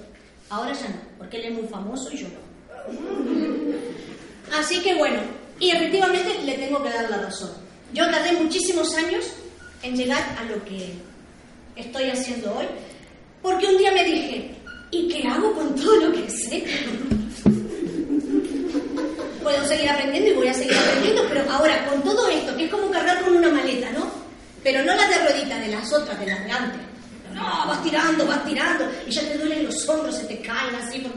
Ahora 0.50 0.74
ya 0.74 0.90
no, 0.90 0.96
porque 1.18 1.38
él 1.38 1.46
es 1.46 1.54
muy 1.54 1.68
famoso 1.68 2.12
y 2.12 2.18
yo 2.18 2.28
no. 2.28 2.44
Así 4.58 4.82
que 4.82 4.96
bueno, 4.96 5.22
y 5.60 5.70
efectivamente 5.72 6.42
le 6.44 6.54
tengo 6.54 6.84
que 6.84 6.90
dar 6.90 7.10
la 7.10 7.18
razón. 7.18 7.52
Yo 7.94 8.10
tardé 8.10 8.34
muchísimos 8.34 8.96
años 8.96 9.26
en 9.82 9.96
llegar 9.96 10.24
a 10.38 10.44
lo 10.46 10.64
que 10.66 10.94
estoy 11.76 12.10
haciendo 12.10 12.56
hoy, 12.56 12.66
porque 13.42 13.68
un 13.68 13.78
día 13.78 13.92
me 13.92 14.04
dije, 14.04 14.56
¿y 14.92 15.08
qué 15.08 15.28
hago 15.28 15.54
con 15.54 15.76
todo 15.76 15.96
lo 15.98 16.12
que 16.12 16.30
sé? 16.30 16.66
Puedo 19.42 19.66
seguir 19.66 19.90
aprendiendo 19.90 20.32
y 20.32 20.34
voy 20.34 20.48
a 20.48 20.54
seguir 20.54 20.78
aprendiendo, 20.78 21.24
pero 21.30 21.52
ahora 21.52 21.86
con 21.88 22.02
todo 22.04 22.28
esto, 22.30 22.56
que 22.56 22.66
es 22.66 22.72
como 22.72 22.90
cargar 22.92 23.24
con 23.24 23.36
una 23.36 23.50
maleta, 23.50 23.92
¿no? 23.92 24.12
Pero 24.64 24.84
no 24.84 24.96
la 24.96 25.08
de 25.08 25.18
ruedita, 25.20 25.60
de 25.60 25.68
las 25.68 25.92
otras, 25.92 26.20
de 26.20 26.28
las 26.28 26.44
de 26.46 26.52
antes. 26.52 26.93
No, 27.34 27.68
vas 27.68 27.84
tirando, 27.84 28.28
vas 28.28 28.46
tirando, 28.46 28.86
y 29.08 29.12
ya 29.12 29.22
te 29.22 29.38
duelen 29.38 29.66
los 29.66 29.90
hombros, 29.90 30.18
se 30.18 30.25
te 30.25 30.42
caen 30.42 30.75
así 30.75 31.00
por 31.00 31.12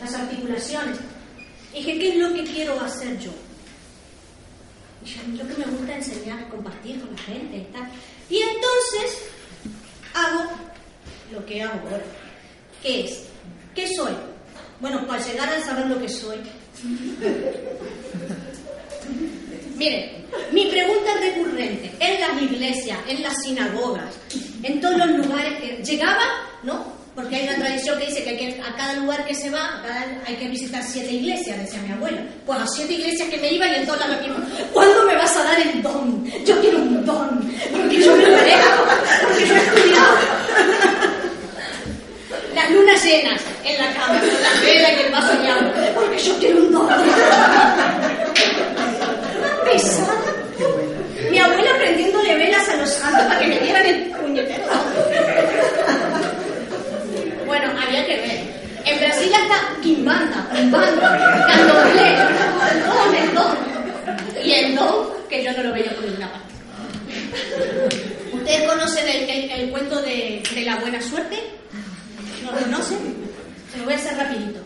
las 0.00 0.14
articulaciones. 0.14 0.98
Y 1.72 1.78
dije, 1.78 1.98
¿qué 1.98 2.08
es 2.10 2.16
lo 2.16 2.34
que 2.34 2.44
quiero 2.44 2.78
hacer 2.80 3.18
yo? 3.18 3.30
Y 5.04 5.08
yo, 5.08 5.16
lo 5.42 5.48
que 5.48 5.54
me 5.64 5.76
gusta 5.76 5.96
enseñar, 5.96 6.48
compartir 6.48 7.00
con 7.00 7.10
la 7.10 7.18
gente 7.22 7.56
y. 7.56 7.90
Y 8.28 8.40
entonces 8.40 9.24
hago 10.14 10.44
lo 11.32 11.44
que 11.46 11.62
hago 11.62 11.88
ahora. 11.88 12.04
¿Qué 12.82 13.04
es? 13.04 13.22
¿Qué 13.74 13.88
soy? 13.96 14.12
Bueno, 14.80 15.06
para 15.06 15.24
llegar 15.24 15.48
a 15.48 15.64
saber 15.64 15.86
lo 15.86 15.98
que 16.00 16.08
soy. 16.08 16.36
Miren, 19.76 20.26
mi 20.52 20.66
pregunta 20.66 21.14
recurrente. 21.20 21.92
En 21.98 22.20
las 22.20 22.42
iglesias, 22.42 22.98
en 23.08 23.22
las 23.22 23.42
sinagogas, 23.42 24.14
en 24.62 24.80
todos 24.80 24.96
los 24.96 25.10
lugares 25.26 25.60
que 25.60 25.82
llegaba, 25.82 26.22
¿no? 26.62 27.02
Porque 27.14 27.36
hay 27.36 27.44
una 27.46 27.56
tradición 27.56 27.98
que 27.98 28.06
dice 28.06 28.24
que, 28.24 28.60
a 28.66 28.74
cada 28.74 28.94
lugar 28.94 29.26
que 29.26 29.34
se 29.34 29.50
va, 29.50 29.82
hay 30.26 30.34
que 30.36 30.48
visitar 30.48 30.82
siete 30.82 31.12
iglesias, 31.12 31.58
decía 31.58 31.82
mi 31.82 31.92
abuelo. 31.92 32.18
Pues 32.46 32.58
a 32.58 32.66
siete 32.66 32.94
iglesias 32.94 33.28
que 33.28 33.36
me 33.36 33.52
iban 33.52 33.70
y 33.70 33.74
en 33.76 33.86
todas 33.86 34.08
las 34.08 34.20
mismo. 34.22 34.36
¿Cuándo 34.72 35.04
me 35.04 35.14
vas 35.14 35.36
a 35.36 35.44
dar 35.44 35.60
el 35.60 35.82
don? 35.82 36.24
Yo 36.46 36.58
quiero 36.60 36.78
un 36.78 37.04
don, 37.04 37.52
porque 37.70 38.00
yo 38.02 38.16
me 38.16 38.26
merezco, 38.26 38.84
porque 39.22 39.46
yo 39.46 39.54
he 39.54 39.58
estudiado. 39.58 40.16
Las 42.54 42.70
lunas 42.70 43.04
llenas 43.04 43.42
en 43.64 43.78
la 43.78 43.92
cama, 43.92 44.18
con 44.18 44.28
la 44.28 44.60
vela 44.60 44.92
y 44.92 45.06
el 45.06 45.12
vaso 45.12 45.32
de 45.32 45.90
porque 45.94 46.18
yo 46.18 46.38
quiero 46.38 46.58
un 46.58 46.72
don. 46.72 46.88
Pesada. 49.64 50.32
Mi 51.30 51.38
abuela 51.38 51.70
prendiéndole 51.78 52.34
velas 52.36 52.68
a 52.68 52.76
los 52.76 52.90
santos 52.90 53.22
para 53.22 53.40
que 53.40 53.46
me 53.46 53.58
dieran 53.60 53.86
el 53.86 54.10
puñetero. 54.10 54.64
Bueno, 57.46 57.72
había 57.86 58.01
En 58.84 58.98
Brasil 58.98 59.30
ya 59.30 59.38
está 59.38 59.80
quimbanda, 59.80 60.48
quimbanda, 60.54 61.46
candomblé, 61.46 62.16
don, 62.86 63.14
el 63.14 63.34
don. 63.34 64.44
Y 64.44 64.52
el 64.52 64.74
don, 64.74 65.06
que 65.28 65.44
yo 65.44 65.52
no 65.52 65.62
lo 65.62 65.72
veía 65.72 65.94
por 65.94 66.04
ninguna 66.04 66.30
parte. 66.32 66.54
¿Ustedes 68.32 68.68
conocen 68.68 69.08
el, 69.08 69.70
cuento 69.70 70.02
de, 70.02 70.42
de, 70.54 70.60
la 70.62 70.76
buena 70.76 71.00
suerte? 71.00 71.38
¿No 72.44 72.52
lo 72.52 72.58
conocen? 72.58 72.98
Se 73.70 73.78
lo 73.78 73.84
voy 73.84 73.94
a 73.94 73.96
hacer 73.96 74.16
rapidito. 74.16 74.60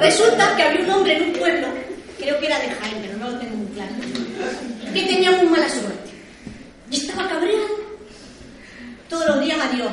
Resulta 0.00 0.56
que 0.56 0.62
había 0.62 0.80
un 0.84 0.90
hombre 0.90 1.16
en 1.16 1.22
un 1.22 1.32
pueblo, 1.34 1.68
creo 2.18 2.38
que 2.40 2.46
era 2.46 2.58
de 2.58 2.70
Jaime, 2.70 3.00
pero 3.02 3.18
no 3.18 3.30
lo 3.30 3.38
tengo 3.38 3.56
muy 3.56 3.72
claro, 3.72 3.92
que 4.92 5.02
tenía 5.02 5.30
muy 5.30 5.46
mala 5.46 5.68
suerte. 5.68 6.10
Y 6.90 6.96
estaba 6.96 7.28
cabreado 7.28 7.68
todos 9.08 9.26
los 9.26 9.40
días 9.44 9.58
a 9.60 9.74
Dios 9.74 9.92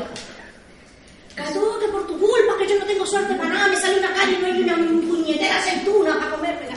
que 1.45 1.87
por 1.87 2.05
tu 2.07 2.19
culpa, 2.19 2.57
que 2.57 2.67
yo 2.67 2.79
no 2.79 2.85
tengo 2.85 3.05
suerte 3.05 3.33
para 3.35 3.49
nada, 3.49 3.67
me 3.69 3.75
sale 3.77 3.99
una 3.99 4.13
calle 4.13 4.33
y 4.33 4.39
no 4.39 4.47
hay 4.47 4.61
una 4.61 4.75
puñetera 4.75 5.57
aceituna 5.57 6.19
para 6.19 6.31
comérmela. 6.31 6.73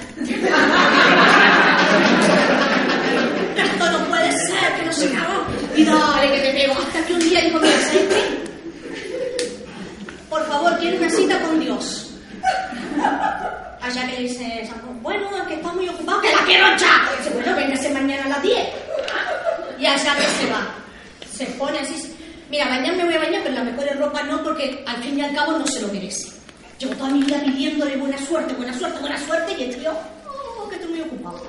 Esto 3.57 3.91
no 3.91 4.07
puede 4.07 4.33
ser, 4.33 4.75
que 4.77 4.87
no 4.87 4.93
se 4.93 5.07
acabó. 5.09 5.45
Y 5.75 5.85
dale 5.85 6.33
que 6.33 6.41
te 6.41 6.53
pego, 6.53 6.75
hasta 6.75 7.07
que 7.07 7.13
un 7.15 7.21
día 7.21 7.41
dijo, 7.43 7.59
mira, 7.59 7.81
¿sabes 7.81 8.09
Por 10.29 10.47
favor, 10.47 10.79
quiero 10.79 10.99
una 10.99 11.11
cita 11.11 11.41
con 11.41 11.61
Dios. 11.61 12.11
Allá 13.81 14.07
que 14.07 14.23
dice, 14.23 14.71
bueno, 15.03 15.29
que 15.49 15.55
está 15.55 15.73
muy 15.73 15.89
ocupado, 15.89 16.21
que 16.21 16.33
la 16.33 16.45
quiero 16.45 16.67
ya. 16.77 17.11
dice, 17.19 17.31
bueno, 17.35 17.57
véngase 17.57 17.91
mañana 17.91 18.25
a 18.27 18.29
las 18.29 18.43
10. 18.43 18.59
Y 19.81 19.87
allá 19.87 20.15
que 20.15 20.23
se 20.23 20.51
va. 20.51 20.75
Se 21.37 21.47
pone 21.57 21.79
así, 21.81 22.12
Mira, 22.53 22.69
bañar 22.69 22.95
me 22.97 23.05
voy 23.07 23.15
a 23.15 23.19
bañar, 23.19 23.43
pero 23.43 23.55
la 23.55 23.65
mejor 23.65 23.97
ropa 23.97 24.23
no, 24.25 24.45
porque 24.45 24.85
al 24.87 25.03
fin 25.03 25.19
y 25.19 25.23
al 25.23 25.35
cabo 25.35 25.53
no 25.53 25.67
se 25.67 25.81
lo 25.81 25.89
merece. 25.89 26.31
Llevo 26.79 26.95
toda 26.97 27.09
mi 27.09 27.23
vida 27.23 27.41
pidiéndole 27.43 27.97
buena 27.97 28.19
suerte, 28.27 28.53
buena 28.53 28.79
suerte, 28.79 29.01
buena 29.01 29.19
suerte, 29.19 29.55
y 29.59 29.63
el 29.63 29.77
tío, 29.79 29.91
oh, 30.61 30.69
que 30.69 30.75
estoy 30.75 30.91
muy 30.91 31.01
ocupado. 31.01 31.43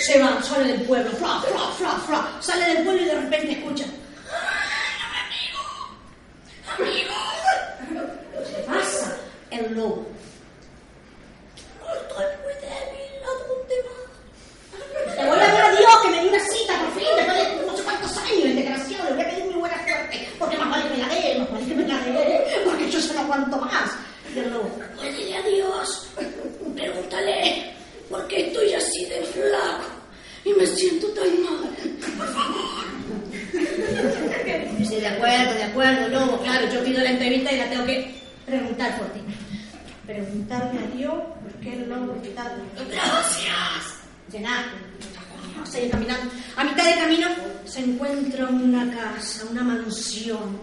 Se 0.00 0.22
va, 0.22 0.40
sale 0.40 0.68
del 0.68 0.82
pueblo, 0.82 1.10
fla, 1.16 1.40
fla, 1.40 1.66
fla, 1.76 1.90
fla, 2.06 2.30
sale 2.38 2.74
del 2.74 2.84
pueblo 2.84 3.02
y 3.02 3.06
de 3.06 3.20
repente 3.22 3.52
escucha. 3.54 3.86
¡Amigo! 5.24 5.60
¡Amigo! 6.78 7.14
¿Qué 8.54 8.62
pasa? 8.68 9.16
El 9.50 9.74
lobo. 9.74 10.06
Estoy 11.82 12.24
muy 12.44 12.54
débil, 12.62 13.18
¿a 13.24 13.30
dónde 13.48 13.76
vas? 13.82 15.16
Le 15.16 15.28
voy 15.28 15.38
a 15.40 15.52
dar 15.52 15.64
a 15.64 15.76
Dios 15.76 15.98
que 16.02 16.08
me 16.08 16.22
dé 16.22 16.28
una 16.28 16.38
cita 16.38 16.72
por 16.78 16.92
fin, 16.94 17.08
después 17.16 17.36
de 17.36 17.66
no 17.66 17.76
sé 17.76 17.82
cuántos 17.82 18.16
años, 18.16 18.44
el 18.44 18.56
desgraciado, 18.56 19.04
le 19.04 19.14
voy 19.14 19.24
a 19.24 19.30
pedir 19.30 19.44
muy 19.44 19.54
buena 19.54 19.84
suerte, 19.86 20.28
porque 20.38 20.56
más 20.58 20.70
vale 20.70 20.82
que 20.84 20.90
me 20.90 20.98
la 20.98 21.08
dé, 21.08 21.38
más 21.38 21.50
vale 21.52 21.66
que 21.66 21.74
me 21.74 21.88
la 21.88 21.98
dé, 22.00 22.62
porque 22.64 22.90
yo 22.90 23.00
se 23.00 23.14
no 23.14 23.20
aguanto 23.20 23.56
más. 23.58 23.90
Y 24.34 24.38
el 24.38 24.50
lobo, 24.52 24.70
a 25.00 25.48
Dios, 25.48 26.08
pregúntale, 26.74 27.72
¿por 28.10 28.26
qué 28.28 28.48
estoy 28.48 28.74
así 28.74 29.04
de 29.06 29.22
flaco 29.22 29.84
y 30.44 30.52
me 30.54 30.66
siento 30.84 31.06
tan 31.08 31.42
mal? 31.42 31.70
Por 32.18 32.28
favor. 32.28 32.84
Sí, 34.86 34.96
de 34.96 35.06
acuerdo, 35.06 35.54
de 35.54 35.62
acuerdo, 35.62 36.08
lobo, 36.08 36.42
claro, 36.42 36.66
yo 36.72 36.84
pido 36.84 37.02
la 37.02 37.10
entrevista 37.10 37.52
y 37.52 37.58
la 37.58 37.70
tengo 37.70 37.86
que 37.86 38.14
preguntar 38.44 38.98
por 38.98 39.08
ti. 39.08 39.20
Preguntarle 40.06 40.80
a 40.80 40.96
Dios 40.96 41.14
por 41.14 41.52
qué 41.62 41.72
el 41.72 41.88
lobo 41.88 42.20
está... 42.22 42.54
¡Gracias! 42.90 43.94
Llenar. 44.30 44.64
Sigue 45.64 45.88
caminando. 45.88 46.30
A 46.56 46.64
mitad 46.64 46.84
de 46.84 46.94
camino 47.00 47.28
se 47.64 47.80
encuentra 47.80 48.46
una 48.46 48.90
casa, 48.94 49.46
una 49.50 49.62
mansión, 49.62 50.58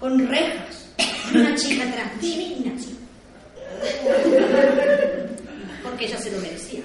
con 0.00 0.26
rejas, 0.26 0.88
y 1.32 1.36
una 1.36 1.54
chica 1.54 1.84
atrás, 1.84 2.20
divina 2.20 2.72
chica. 2.76 2.98
Porque 5.84 6.06
ella 6.06 6.18
se 6.18 6.32
lo 6.32 6.38
merecía. 6.38 6.80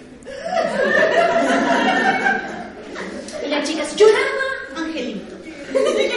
Y 3.67 3.73
la 3.73 3.83
chica 3.83 3.95
lloraba, 3.95 4.47
Angelito. 4.75 5.35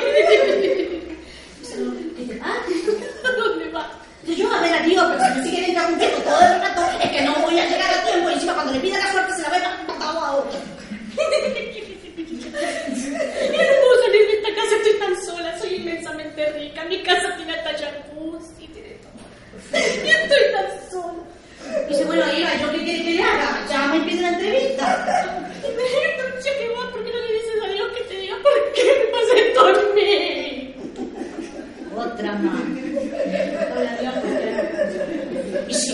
¿A 2.42 3.30
dónde 3.36 3.68
va? 3.70 3.90
Yo 4.24 4.52
a 4.52 4.60
ver 4.60 4.74
a 4.74 4.80
Dios, 4.82 5.04
pero 5.08 5.24
si 5.24 5.30
me 5.38 5.44
siguen 5.44 5.70
interrumpiendo 5.70 6.18
todo 6.18 6.40
el 6.40 6.60
rato, 6.60 6.82
es 7.02 7.10
que 7.10 7.22
no 7.22 7.34
voy 7.36 7.58
a 7.58 7.66
llegar 7.66 7.90
a 7.90 8.04
tiempo 8.04 8.30
y 8.30 8.32
encima 8.34 8.54
cuando 8.54 8.72
le 8.72 8.80
pida 8.80 8.98
la 8.98 9.12
suerte 9.12 9.34
se 9.34 9.42
la 9.42 9.50
ve 9.50 9.58
matado 9.86 10.20
a 10.20 10.36
otro. 10.36 10.58
no 10.58 11.18
puedo 13.78 14.02
salir 14.04 14.26
de 14.26 14.32
esta 14.34 14.54
casa, 14.54 14.76
estoy 14.76 14.98
tan 14.98 15.24
sola, 15.24 15.58
soy 15.58 15.74
inmensamente 15.76 16.52
rica, 16.52 16.84
mi 16.84 17.02
casa 17.02 17.34
tiene 17.36 17.54
hasta 17.54 17.70
jacuzzi, 17.78 18.66
tiene 18.68 18.98
todo. 19.02 19.12
Y 19.78 20.08
estoy 20.08 20.52
tan 20.52 20.90
sola. 20.90 21.22
Dice, 21.88 22.04
bueno, 22.04 22.24
Iba, 22.36 22.56
¿yo 22.60 22.70
qué 22.72 22.84
quiere 22.84 23.04
que 23.04 23.10
le 23.14 23.22
haga? 23.22 23.66
Ya 23.68 23.86
me 23.86 24.00
pide 24.00 24.22
la 24.22 24.28
entrevista. 24.28 25.44
Ya 26.44 26.52
que 26.56 26.68
va, 26.68 26.90
¿por 26.90 27.04
qué 27.04 27.10
no 27.12 27.18
le 27.18 27.32
dices 27.32 27.62
a 27.62 27.68
Dios 27.68 27.88
que 27.96 28.04
te 28.04 28.20
diga 28.20 28.36
por 28.42 28.52
me 29.34 29.40
a 29.68 29.94
mí? 29.94 30.74
Otra 31.96 32.32
más. 32.32 32.60
Y. 35.68 35.92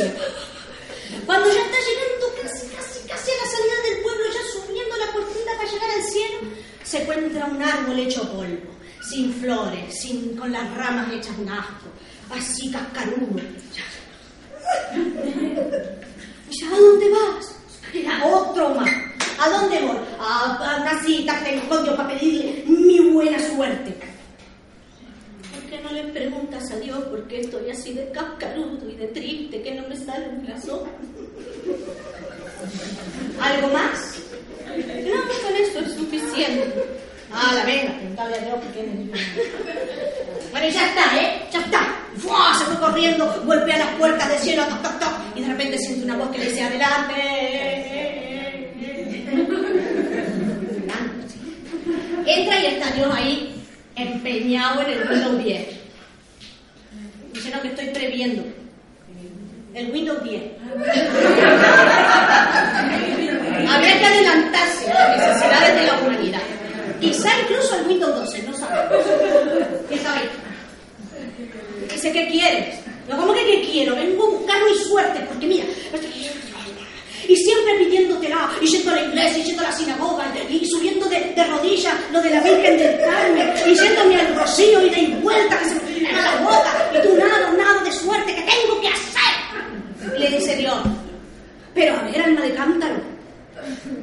Cuando 1.26 1.48
ya 1.48 1.60
está 1.60 1.78
llegando 1.78 2.26
casi, 2.42 2.66
casi, 2.68 3.08
casi 3.08 3.30
a 3.30 3.34
la 3.34 3.50
salida 3.50 3.76
del 3.88 4.02
pueblo, 4.02 4.24
ya 4.32 4.42
subiendo 4.52 4.96
la 4.96 5.12
cortina 5.12 5.52
para 5.56 5.70
llegar 5.70 5.90
al 5.90 6.02
cielo, 6.02 6.38
se 6.82 7.02
encuentra 7.02 7.46
un 7.46 7.62
árbol 7.62 7.98
hecho 7.98 8.30
polvo, 8.32 8.74
sin 9.08 9.32
flores, 9.32 9.98
sin, 10.00 10.36
con 10.36 10.52
las 10.52 10.74
ramas 10.74 11.12
hechas 11.12 11.38
un 11.38 11.48
asco, 11.48 11.86
así 12.30 12.70
cascarudo. 12.70 13.40
Dice, 16.48 16.66
¿a 16.66 16.78
dónde 16.78 17.10
vas? 17.10 17.56
Era 17.92 18.24
otro 18.26 18.74
más. 18.74 18.90
¿A 19.38 19.48
dónde 19.48 19.80
voy? 19.80 19.96
A, 20.18 20.78
una 20.80 21.02
cita 21.02 21.42
que 21.42 21.52
Dios 21.52 21.96
para 21.96 22.08
pedirle 22.08 22.53
buena 23.24 23.38
suerte. 23.38 23.94
¿Por 25.52 25.62
qué 25.70 25.80
no 25.80 25.92
le 25.92 26.04
preguntas 26.12 26.70
a 26.70 26.76
Dios 26.76 27.04
por 27.04 27.26
qué 27.26 27.40
estoy 27.40 27.70
así 27.70 27.94
de 27.94 28.10
cascarudo 28.10 28.90
y 28.90 28.96
de 28.96 29.06
triste 29.08 29.62
que 29.62 29.74
no 29.74 29.88
me 29.88 29.96
sale 29.96 30.28
un 30.28 30.44
corazón? 30.44 30.80
¿Algo 33.40 33.68
más? 33.68 34.18
No, 34.66 34.76
con 34.76 35.56
eso 35.56 35.80
es 35.80 35.92
suficiente. 35.94 36.74
Ah, 37.32 37.52
la 37.54 37.64
venga, 37.64 37.94
preguntarle 37.94 38.36
a 38.36 38.40
Dios 38.40 38.54
por 38.56 38.72
qué 38.72 38.82
me 38.82 39.10
Bueno, 40.50 40.68
ya 40.68 40.86
está, 40.88 41.16
¿eh? 41.20 41.42
Ya 41.50 41.60
está. 41.60 41.96
¡Fua! 42.18 42.54
Se 42.58 42.64
fue 42.66 42.78
corriendo, 42.78 43.42
golpea 43.44 43.78
las 43.78 43.94
puertas 43.96 44.28
del 44.28 44.38
cielo, 44.38 44.64
toc, 44.66 44.82
toc, 44.82 44.98
toc, 45.00 45.12
y 45.34 45.40
de 45.40 45.48
repente 45.48 45.78
siente 45.78 46.04
una 46.04 46.16
voz 46.16 46.30
que 46.30 46.38
le 46.38 46.50
dice, 46.50 46.62
adelante. 46.62 47.43
Ahí, 53.12 53.54
empeñado 53.96 54.82
en 54.82 54.90
el 54.90 55.04
mundo 55.04 55.42
viejo. 55.42 55.72
Dice, 57.32 57.50
no, 57.50 57.60
que 57.60 57.68
estoy 57.68 57.86
previendo. 57.88 58.42
el 59.74 59.90
Windows 59.90 60.22
10. 60.22 60.42
Habría 63.68 63.98
que 63.98 64.06
adelantarse 64.06 64.90
a 64.90 64.94
las 64.94 65.18
necesidades 65.18 65.74
de 65.74 65.86
la 65.86 65.98
humanidad. 66.00 66.42
Quizá 67.00 67.28
incluso 67.42 67.76
el 67.80 67.86
Windows 67.88 68.14
12, 68.14 68.42
no 68.44 68.56
sabemos. 68.56 69.04
¿Qué 69.88 69.98
sabéis? 69.98 70.30
Dice, 71.92 72.12
¿qué 72.12 72.28
quieres? 72.28 72.76
Yo, 73.08 73.16
¿cómo 73.16 73.34
que 73.34 73.44
qué 73.44 73.62
quiero? 73.62 73.96
Vengo 73.96 74.24
a 74.24 74.30
buscar 74.30 74.56
mi 74.64 74.78
suerte, 74.84 75.20
porque 75.28 75.46
mira, 75.46 75.64
y 77.28 77.36
siempre 77.36 77.74
pidiéndotela, 77.78 78.50
y 78.60 78.66
yendo 78.66 78.90
a 78.90 78.94
la 78.96 79.02
iglesia, 79.02 79.38
y 79.38 79.44
yendo 79.44 79.62
a 79.62 79.66
la 79.66 79.72
sinagoga, 79.72 80.24
y 80.48 80.66
subiendo 80.66 81.06
de, 81.08 81.44
rodillas 81.44 81.94
lo 82.12 82.20
de 82.20 82.30
la 82.30 82.40
Virgen 82.40 82.78
del 82.78 83.00
Carmen, 83.00 83.52
y 83.66 83.74
yéndome 83.74 84.20
al 84.20 84.34
rocío 84.36 84.86
y 84.86 84.90
de 84.90 85.16
vuelta 85.16 85.58
que 85.58 85.64
se 85.66 85.74
me 85.74 86.00
llena 86.00 86.22
la 86.22 86.36
boca, 86.42 86.90
y 86.94 87.02
tú 87.02 87.16
nada, 87.16 87.50
nada 87.52 87.82
de 87.82 87.92
suerte, 87.92 88.34
¿qué 88.34 88.42
tengo 88.42 88.80
que 88.80 88.88
hacer? 88.88 90.18
Le 90.18 90.28
dice 90.36 90.56
Dios, 90.56 90.78
pero 91.74 91.96
a 91.96 92.02
ver, 92.02 92.22
alma 92.22 92.42
de 92.42 92.54
cántaro, 92.54 92.96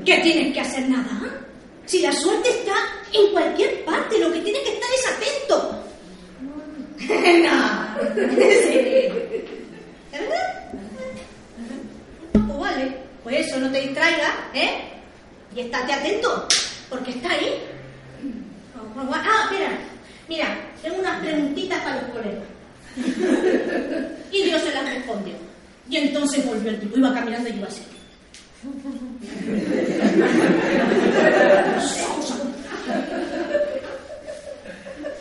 ¿qué 0.06 0.18
tienes 0.18 0.54
que 0.54 0.62
hacer 0.62 0.90
nada? 0.90 1.22
Si 1.86 2.00
la 2.02 2.12
suerte 2.12 2.50
está 2.50 2.76
en 3.14 3.32
cualquier 3.32 3.86
parte, 3.86 4.18
lo 4.18 4.32
que 4.32 4.40
tienes 4.40 4.62
que 4.64 4.74
estar 4.74 4.90
es 4.98 5.08
atento. 5.08 5.84
No, 7.40 8.16
¿De 8.16 9.12
verdad? 10.12 10.64
Pues 12.34 12.60
vale, 12.60 12.94
pues 13.24 13.48
eso, 13.48 13.60
no 13.60 13.72
te 13.72 13.82
distraigas, 13.82 14.32
¿eh? 14.54 14.72
Y 15.56 15.62
estate 15.62 15.94
atento, 15.94 16.48
porque 16.90 17.12
está 17.12 17.32
ahí. 17.32 17.62
Ah, 18.98 19.48
espera, 19.50 19.78
mira, 20.28 20.48
tengo 20.82 20.98
unas 21.00 21.20
preguntitas 21.22 21.80
para 21.82 22.02
los 22.02 22.12
colegas. 22.12 22.44
Y 24.32 24.44
Dios 24.44 24.62
se 24.62 24.74
las 24.74 24.86
respondió. 24.86 25.34
Y 25.90 25.98
entonces 25.98 26.46
volvió 26.46 26.70
el 26.70 26.80
tipo, 26.80 26.98
iba 26.98 27.14
caminando 27.14 27.50
y 27.50 27.54
iba 27.54 27.68
así. 27.68 27.82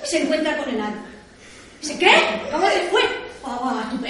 Se 0.04 0.22
encuentra 0.22 0.56
con 0.58 0.68
el 0.74 0.80
alma. 0.80 1.04
Dice, 1.80 1.98
¿qué? 1.98 2.10
¿Cómo 2.52 2.66
se 2.68 2.80
fue? 2.90 3.00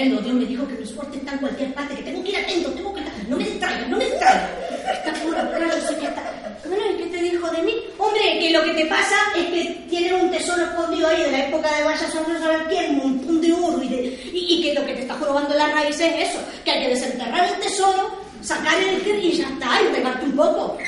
Dios 0.08 0.34
me 0.34 0.46
dijo 0.46 0.66
que 0.66 0.74
mi 0.74 0.86
suerte 0.86 1.18
está 1.18 1.32
en 1.32 1.38
cualquier 1.38 1.74
parte, 1.74 1.94
que 1.94 2.02
tengo 2.02 2.24
que 2.24 2.30
ir 2.30 2.36
atento, 2.38 2.70
tengo 2.70 2.94
que. 2.94 3.02
No 3.28 3.36
me 3.36 3.44
distraigas, 3.44 3.88
no 3.88 3.96
me 3.98 4.04
distraigas. 4.06 4.50
Está 4.92 5.12
pura, 5.22 5.50
claro, 5.50 5.74
yo 5.78 6.00
que 6.00 6.06
está. 6.06 6.22
Bueno, 6.64 6.84
¿y 6.90 7.02
qué 7.02 7.06
te 7.06 7.22
dijo 7.22 7.50
de 7.50 7.62
mí? 7.62 7.74
Hombre, 7.98 8.38
que 8.40 8.50
lo 8.50 8.62
que 8.64 8.70
te 8.70 8.86
pasa 8.86 9.16
es 9.36 9.44
que 9.46 9.84
tienes 9.90 10.12
un 10.12 10.30
tesoro 10.30 10.62
escondido 10.62 11.08
ahí 11.08 11.22
de 11.22 11.32
la 11.32 11.46
época 11.48 11.76
de 11.76 11.84
Vaya 11.84 12.06
no 12.06 12.38
saber 12.38 12.90
un 12.90 12.96
montón 12.96 13.40
de 13.40 13.52
oro, 13.52 13.82
y, 13.82 14.62
que 14.62 14.74
lo 14.74 14.86
que 14.86 14.94
te 14.94 15.02
está 15.02 15.16
robando 15.16 15.54
la 15.54 15.68
raíz 15.68 16.00
es 16.00 16.30
eso, 16.30 16.38
que 16.64 16.70
hay 16.70 16.82
que 16.84 16.88
desenterrar 16.90 17.48
el 17.48 17.60
tesoro, 17.60 18.10
sacar 18.40 18.74
el 18.82 19.24
y 19.24 19.32
ya 19.32 19.48
está, 19.48 19.82
y 19.82 19.94
pegarte 19.94 20.24
un 20.24 20.36
poco. 20.36 20.78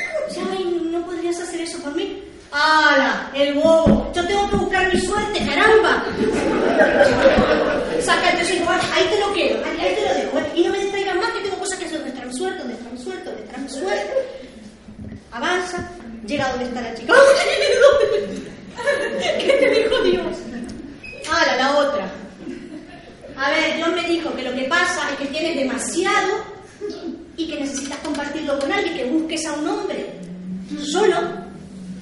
Ay, 0.50 0.88
¿no 0.90 1.04
podrías 1.04 1.38
hacer 1.38 1.60
eso 1.60 1.78
por 1.78 1.94
mí? 1.94 2.22
¡Hala! 2.52 3.30
El 3.34 3.54
bobo. 3.54 4.10
Yo 4.14 4.26
tengo 4.26 4.50
que 4.50 4.56
buscar 4.56 4.92
mi 4.92 5.00
suerte, 5.00 5.46
caramba. 5.46 6.04
Ahí 8.94 9.06
te 9.08 9.20
lo 9.20 9.32
quiero, 9.32 9.62
ahí, 9.64 9.94
te 9.94 10.06
lo 10.06 10.14
dejo. 10.14 10.40
Y 10.54 10.64
no 10.64 10.70
me 10.70 10.78
distraigas 10.78 11.16
más 11.16 11.30
que 11.32 11.40
tengo 11.40 11.58
cosas 11.58 11.78
que 11.78 11.86
hacer. 11.86 11.98
¿Dónde 11.98 12.14
está 12.14 12.26
mi 12.26 12.34
suerte? 12.34 12.58
¿Dónde 12.58 12.74
está 12.74 13.68
suerte? 13.68 14.12
Avanza, 15.30 15.90
llega 16.26 16.50
donde 16.50 16.64
está 16.66 16.82
la 16.82 16.94
chica. 16.94 17.14
¿Qué 19.38 19.56
te 19.60 19.70
dijo 19.70 20.02
Dios? 20.02 20.36
¡Hala, 21.30 21.56
la 21.56 21.78
otra! 21.78 22.10
A 23.36 23.50
ver, 23.50 23.76
Dios 23.76 23.88
me 23.92 24.02
dijo 24.06 24.34
que 24.36 24.42
lo 24.42 24.54
que 24.54 24.64
pasa 24.64 25.10
es 25.10 25.18
que 25.18 25.26
tienes 25.26 25.56
demasiado 25.56 26.44
y 27.36 27.48
que 27.48 27.60
necesitas 27.60 27.98
compartirlo 27.98 28.58
con 28.58 28.72
alguien, 28.72 28.94
que 28.94 29.04
busques 29.04 29.46
a 29.46 29.52
un 29.54 29.68
hombre 29.68 30.06
solo 30.84 31.16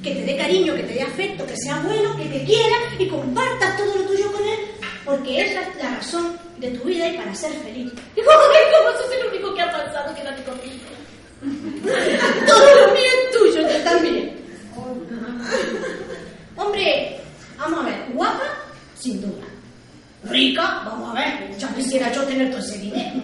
que 0.03 0.15
te 0.15 0.25
dé 0.25 0.37
cariño, 0.37 0.75
que 0.75 0.83
te 0.83 0.95
dé 0.95 1.03
afecto, 1.03 1.47
que 1.47 1.57
sea 1.57 1.81
bueno, 1.81 2.17
que 2.17 2.25
te 2.25 2.45
quiera 2.45 2.77
y 2.99 3.07
compartas 3.07 3.77
todo 3.77 3.97
lo 3.97 4.03
tuyo 4.05 4.33
con 4.33 4.43
él, 4.43 4.59
porque 5.11 5.41
esa 5.43 5.63
es 5.63 5.77
la 5.83 5.97
razón 5.97 6.39
de 6.59 6.71
tu 6.71 6.85
vida 6.85 7.09
y 7.09 7.17
para 7.17 7.35
ser 7.35 7.53
feliz. 7.53 7.93
Y 8.17 8.21
¿cómo 8.23 8.91
sos 8.97 9.13
el 9.19 9.27
único 9.29 9.55
que 9.55 9.63
ha 9.63 9.73
pasado 9.73 10.15
que 10.15 10.23
no 10.23 10.31
conmigo? 10.45 10.91
todo 12.47 12.87
lo 12.87 12.93
mío 12.93 13.05
es 13.05 13.39
tuyo, 13.39 13.69
yo 13.69 13.83
también. 13.83 14.37
Hombre, 16.57 17.21
vamos 17.59 17.81
a 17.81 17.89
ver, 17.89 18.13
guapa, 18.13 18.45
sin 18.99 19.21
duda. 19.21 19.47
Rica, 20.25 20.83
vamos 20.85 21.11
a 21.11 21.21
ver, 21.21 21.57
ya 21.59 21.69
quisiera 21.75 22.13
yo 22.13 22.23
tener 22.25 22.51
todo 22.51 22.61
ese 22.61 22.79
dinero. 22.79 23.21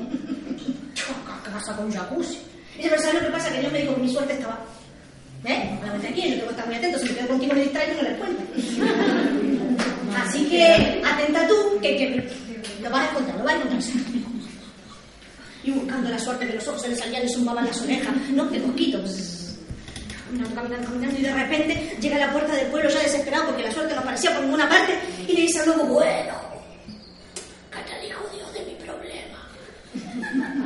Casa 1.44 1.76
con 1.76 1.92
jacuzzi. 1.92 2.38
Y 2.78 2.82
¿sabes 2.82 3.14
lo 3.14 3.20
que 3.20 3.26
pasa? 3.26 3.50
Que 3.50 3.62
yo 3.62 3.70
me 3.70 3.80
dijo 3.80 3.94
que 3.94 4.02
mi 4.02 4.12
suerte 4.12 4.34
estaba 4.34 4.58
¿Eh? 5.44 5.78
aquí, 6.10 6.22
yo 6.22 6.34
tengo 6.34 6.46
que 6.46 6.50
estar 6.50 6.66
muy 6.66 6.74
atento, 6.76 6.98
si 6.98 7.04
me 7.06 7.14
quedo 7.14 7.28
contigo 7.28 7.54
me 7.54 7.62
distraigo 7.62 7.94
no 7.94 8.02
les 8.02 8.18
cuento. 8.18 8.42
Así 10.16 10.44
que 10.48 10.95
tú, 11.46 11.80
que, 11.80 11.96
que, 11.96 12.30
lo 12.82 12.90
vas 12.90 13.06
a 13.06 13.10
encontrar, 13.10 13.38
lo 13.38 13.44
vas 13.44 13.54
a 13.54 13.56
encontrar. 13.56 13.82
Y 15.64 15.70
buscando 15.72 16.10
la 16.10 16.18
suerte 16.18 16.46
que 16.46 16.54
los 16.54 16.68
ojos 16.68 16.82
se 16.82 16.88
le 16.88 16.96
salían 16.96 17.24
y 17.24 17.28
zumbaban 17.28 17.66
las 17.66 17.80
orejas, 17.82 18.14
¿no? 18.30 18.44
De 18.46 18.60
mosquitos. 18.60 19.56
Caminando, 20.26 20.54
caminando, 20.54 20.88
caminando, 20.88 21.18
y 21.18 21.22
de 21.22 21.32
repente 21.32 21.96
llega 22.00 22.16
a 22.16 22.26
la 22.26 22.32
puerta 22.32 22.54
del 22.54 22.66
pueblo 22.66 22.90
ya 22.90 23.00
desesperado 23.00 23.46
porque 23.46 23.62
la 23.62 23.72
suerte 23.72 23.94
no 23.94 24.00
aparecía 24.00 24.32
por 24.32 24.42
ninguna 24.42 24.68
parte 24.68 24.98
y 25.26 25.32
le 25.32 25.40
dice 25.42 25.60
al 25.60 25.68
lobo, 25.68 25.84
bueno, 25.84 26.34
¿qué 27.70 27.92
te 27.92 28.06
dijo 28.06 28.24
Dios 28.32 28.52
de 28.52 28.60
mi 28.64 28.74
problema? 28.74 29.38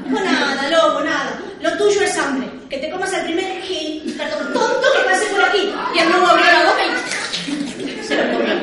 No 0.06 0.24
nada, 0.24 0.68
lobo, 0.70 1.00
nada. 1.00 1.40
Lo 1.60 1.76
tuyo 1.76 2.02
es 2.02 2.16
hambre 2.18 2.60
que 2.70 2.78
te 2.78 2.88
comas 2.88 3.12
el 3.12 3.24
primer 3.24 3.60
gil, 3.62 4.14
perdón, 4.16 4.52
tonto 4.52 4.86
que 4.96 5.04
pase 5.04 5.26
por 5.26 5.42
aquí. 5.42 5.72
Y 5.92 5.98
el 5.98 6.08
nuevo 6.08 6.26
abrió 6.28 6.44
la 6.44 6.64
boca 6.66 6.82
y 6.86 8.04
se 8.04 8.14
lo 8.14 8.22
comió. 8.32 8.54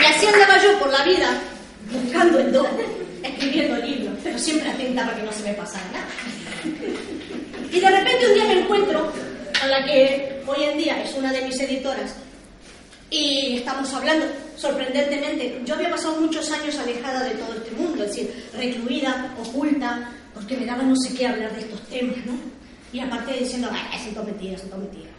Y 0.00 0.06
así 0.06 0.26
andaba 0.26 0.62
yo 0.62 0.78
por 0.78 0.90
la 0.90 1.04
vida, 1.04 1.28
buscando 1.92 2.38
el 2.38 2.52
don, 2.52 2.66
escribiendo 3.22 3.76
libros, 3.84 4.14
pero 4.24 4.38
siempre 4.38 4.70
atenta 4.70 5.04
para 5.04 5.18
que 5.18 5.22
no 5.24 5.32
se 5.32 5.42
me 5.42 5.52
pasara 5.52 5.84
nada. 5.92 6.06
Y 7.70 7.80
de 7.80 7.90
repente 7.90 8.26
un 8.28 8.34
día 8.34 8.44
me 8.46 8.60
encuentro 8.60 9.12
la 9.68 9.84
que 9.84 10.42
hoy 10.46 10.64
en 10.64 10.78
día 10.78 11.02
es 11.02 11.14
una 11.14 11.32
de 11.32 11.42
mis 11.42 11.58
editoras, 11.60 12.14
y 13.10 13.58
estamos 13.58 13.92
hablando, 13.94 14.26
sorprendentemente, 14.56 15.60
yo 15.64 15.74
había 15.74 15.90
pasado 15.90 16.20
muchos 16.20 16.50
años 16.50 16.76
alejada 16.78 17.24
de 17.24 17.34
todo 17.34 17.54
este 17.54 17.70
mundo, 17.72 18.02
es 18.02 18.10
decir, 18.10 18.48
recluida, 18.56 19.34
oculta, 19.38 20.10
no 20.84 20.96
sé 20.96 21.14
qué 21.14 21.26
hablar 21.26 21.52
de 21.54 21.60
estos 21.60 21.80
temas, 21.88 22.16
¿no? 22.26 22.38
Y 22.92 23.00
aparte 23.00 23.32
diciendo, 23.32 23.68
ay, 23.72 23.98
son 23.98 24.14
todo 24.14 24.24
mentiras, 24.24 24.62
todo 24.62 24.78
mentiras. 24.78 25.12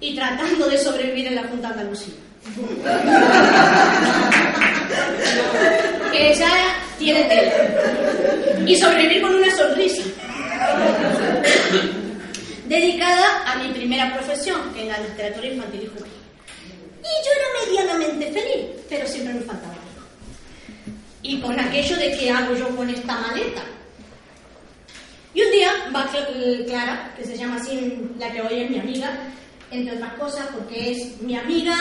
Y 0.00 0.14
tratando 0.14 0.68
de 0.68 0.78
sobrevivir 0.78 1.26
en 1.26 1.34
la 1.36 1.44
Junta 1.44 1.68
Andalucía. 1.68 2.14
que 6.12 6.34
ya 6.34 6.76
tiene 6.98 7.24
tela. 7.24 7.52
Y 8.66 8.76
sobrevivir 8.76 9.22
con 9.22 9.34
una 9.34 9.54
sonrisa 9.54 10.02
dedicada 12.68 13.52
a 13.52 13.56
mi 13.56 13.72
primera 13.72 14.12
profesión, 14.14 14.72
que 14.74 14.82
es 14.82 14.88
la 14.88 14.98
literatura 14.98 15.46
infantil 15.46 15.82
y 15.82 15.86
juvenil. 15.86 16.12
Y 17.00 17.12
yo 17.24 17.30
era 17.32 17.48
medianamente 17.64 18.32
feliz, 18.32 18.66
pero 18.88 19.06
siempre 19.06 19.34
me 19.34 19.40
faltaba 19.40 19.72
algo. 19.72 19.82
Y 21.22 21.40
con 21.40 21.58
aquello 21.58 21.96
de 21.96 22.16
qué 22.16 22.30
hago 22.30 22.54
yo 22.54 22.74
con 22.74 22.88
esta 22.90 23.18
maleta. 23.18 23.62
Va 25.96 26.10
Clara, 26.66 27.14
que 27.16 27.24
se 27.24 27.38
llama 27.38 27.56
así 27.56 27.98
la 28.18 28.30
que 28.30 28.42
hoy 28.42 28.60
es 28.60 28.70
mi 28.70 28.78
amiga, 28.78 29.16
entre 29.70 29.96
otras 29.96 30.12
cosas 30.14 30.46
porque 30.54 30.90
es 30.90 31.22
mi 31.22 31.34
amiga, 31.38 31.74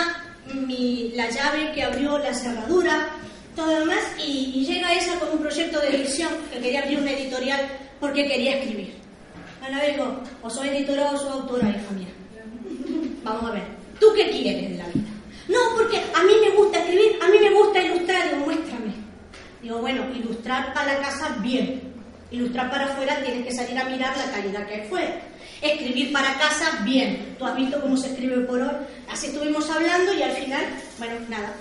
mi, 0.54 1.12
la 1.16 1.30
llave 1.30 1.74
que 1.74 1.84
abrió 1.84 2.18
la 2.18 2.34
cerradura, 2.34 3.10
todo 3.58 3.66
lo 3.74 3.80
demás, 3.82 4.00
y, 4.26 4.66
llega 4.66 4.94
esa 4.94 5.20
con 5.20 5.32
un 5.32 5.40
proyecto 5.40 5.82
de 5.82 5.98
edición 5.98 6.30
que 6.50 6.60
quería 6.60 6.84
abrir 6.84 7.00
una 7.00 7.12
editorial 7.12 7.60
porque 8.00 8.26
quería 8.26 8.58
escribir. 8.58 8.94
Ana 9.62 9.82
Bego, 9.82 10.22
o 10.42 10.50
soy 10.50 10.70
editora 10.70 11.12
o 11.12 11.18
soy 11.18 11.32
autora, 11.32 11.70
hija 11.70 11.92
mía. 11.92 12.08
Vamos 13.22 13.52
a 13.52 13.52
ver, 13.52 13.64
¿tú 14.00 14.08
qué 14.16 14.30
quieres 14.30 14.72
de 14.72 14.78
la 14.78 14.88
vida? 14.88 15.10
No, 15.50 15.60
porque 15.76 15.98
a 15.98 16.24
mí 16.24 16.34
me 16.42 16.56
gusta 16.56 16.80
escribir, 16.80 17.20
a 17.22 17.28
mí 17.28 17.38
me 17.42 17.54
gusta 17.54 17.84
ilustrar, 17.84 18.30
digo, 18.30 18.46
muéstrame. 18.46 18.94
Digo, 19.62 19.80
bueno, 19.80 20.06
ilustrar 20.16 20.74
para 20.74 20.94
la 20.94 21.00
casa, 21.02 21.36
bien. 21.42 21.95
Ilustrar 22.36 22.70
para 22.70 22.84
afuera, 22.84 23.24
tienes 23.24 23.48
que 23.48 23.54
salir 23.54 23.78
a 23.80 23.86
mirar 23.86 24.14
la 24.18 24.30
calidad 24.30 24.68
que 24.68 24.84
fuera. 24.90 25.22
Escribir 25.62 26.12
para 26.12 26.38
casa, 26.38 26.82
bien. 26.84 27.34
Tú 27.40 27.46
has 27.46 27.56
visto 27.56 27.80
cómo 27.80 27.96
se 27.96 28.08
escribe 28.08 28.42
por 28.42 28.60
hoy. 28.60 28.76
Así 29.10 29.28
estuvimos 29.28 29.70
hablando 29.70 30.14
y 30.14 30.22
al 30.22 30.34
final, 30.34 30.66
bueno, 31.00 31.16
nada. 31.30 31.54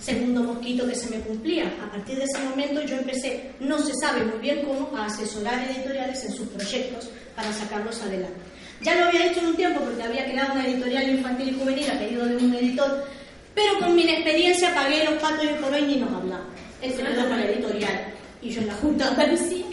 segundo 0.00 0.44
mosquito 0.44 0.86
que 0.86 0.94
se 0.94 1.10
me 1.10 1.22
cumplía. 1.24 1.72
A 1.84 1.90
partir 1.90 2.18
de 2.18 2.22
ese 2.22 2.38
momento 2.38 2.82
yo 2.82 2.98
empecé, 2.98 3.50
no 3.58 3.80
se 3.80 3.94
sabe 4.00 4.24
muy 4.26 4.38
bien 4.38 4.64
cómo, 4.64 4.96
a 4.96 5.06
asesorar 5.06 5.68
editoriales 5.68 6.24
en 6.24 6.32
sus 6.32 6.46
proyectos 6.46 7.10
para 7.34 7.52
sacarlos 7.52 8.00
adelante. 8.00 8.38
Ya 8.80 8.94
lo 8.94 9.06
había 9.06 9.26
hecho 9.26 9.40
en 9.40 9.46
un 9.46 9.56
tiempo 9.56 9.80
porque 9.80 10.04
había 10.04 10.24
creado 10.24 10.52
una 10.52 10.68
editorial 10.68 11.10
infantil 11.10 11.48
y 11.48 11.58
juvenil 11.58 11.90
a 11.90 11.98
pedido 11.98 12.26
de 12.26 12.36
un 12.36 12.54
editor, 12.54 13.08
pero 13.56 13.80
con 13.80 13.96
mi 13.96 14.02
inexperiencia 14.02 14.72
pagué 14.72 15.04
los 15.04 15.14
patos 15.14 15.46
y 15.46 15.60
por 15.60 15.76
y 15.76 15.96
nos 15.96 16.12
hablaba. 16.12 16.44
Él 16.80 16.92
se 16.92 17.02
con 17.02 17.14
la 17.14 17.44
editorial 17.44 18.11
y 18.42 18.50
yo 18.50 18.60
en 18.60 18.66
la 18.66 18.74
Junta 18.74 19.04
de 19.04 19.10
Andalucía. 19.10 19.64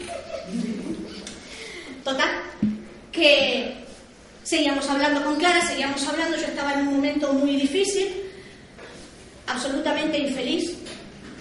Total, 2.04 2.30
que 3.12 3.74
seguíamos 4.44 4.88
hablando 4.90 5.24
con 5.24 5.36
Clara, 5.38 5.66
seguíamos 5.66 6.08
hablando, 6.08 6.38
yo 6.38 6.46
estaba 6.46 6.74
en 6.74 6.88
un 6.88 6.96
momento 6.96 7.34
muy 7.34 7.56
difícil, 7.56 8.08
absolutamente 9.48 10.20
infeliz. 10.20 10.76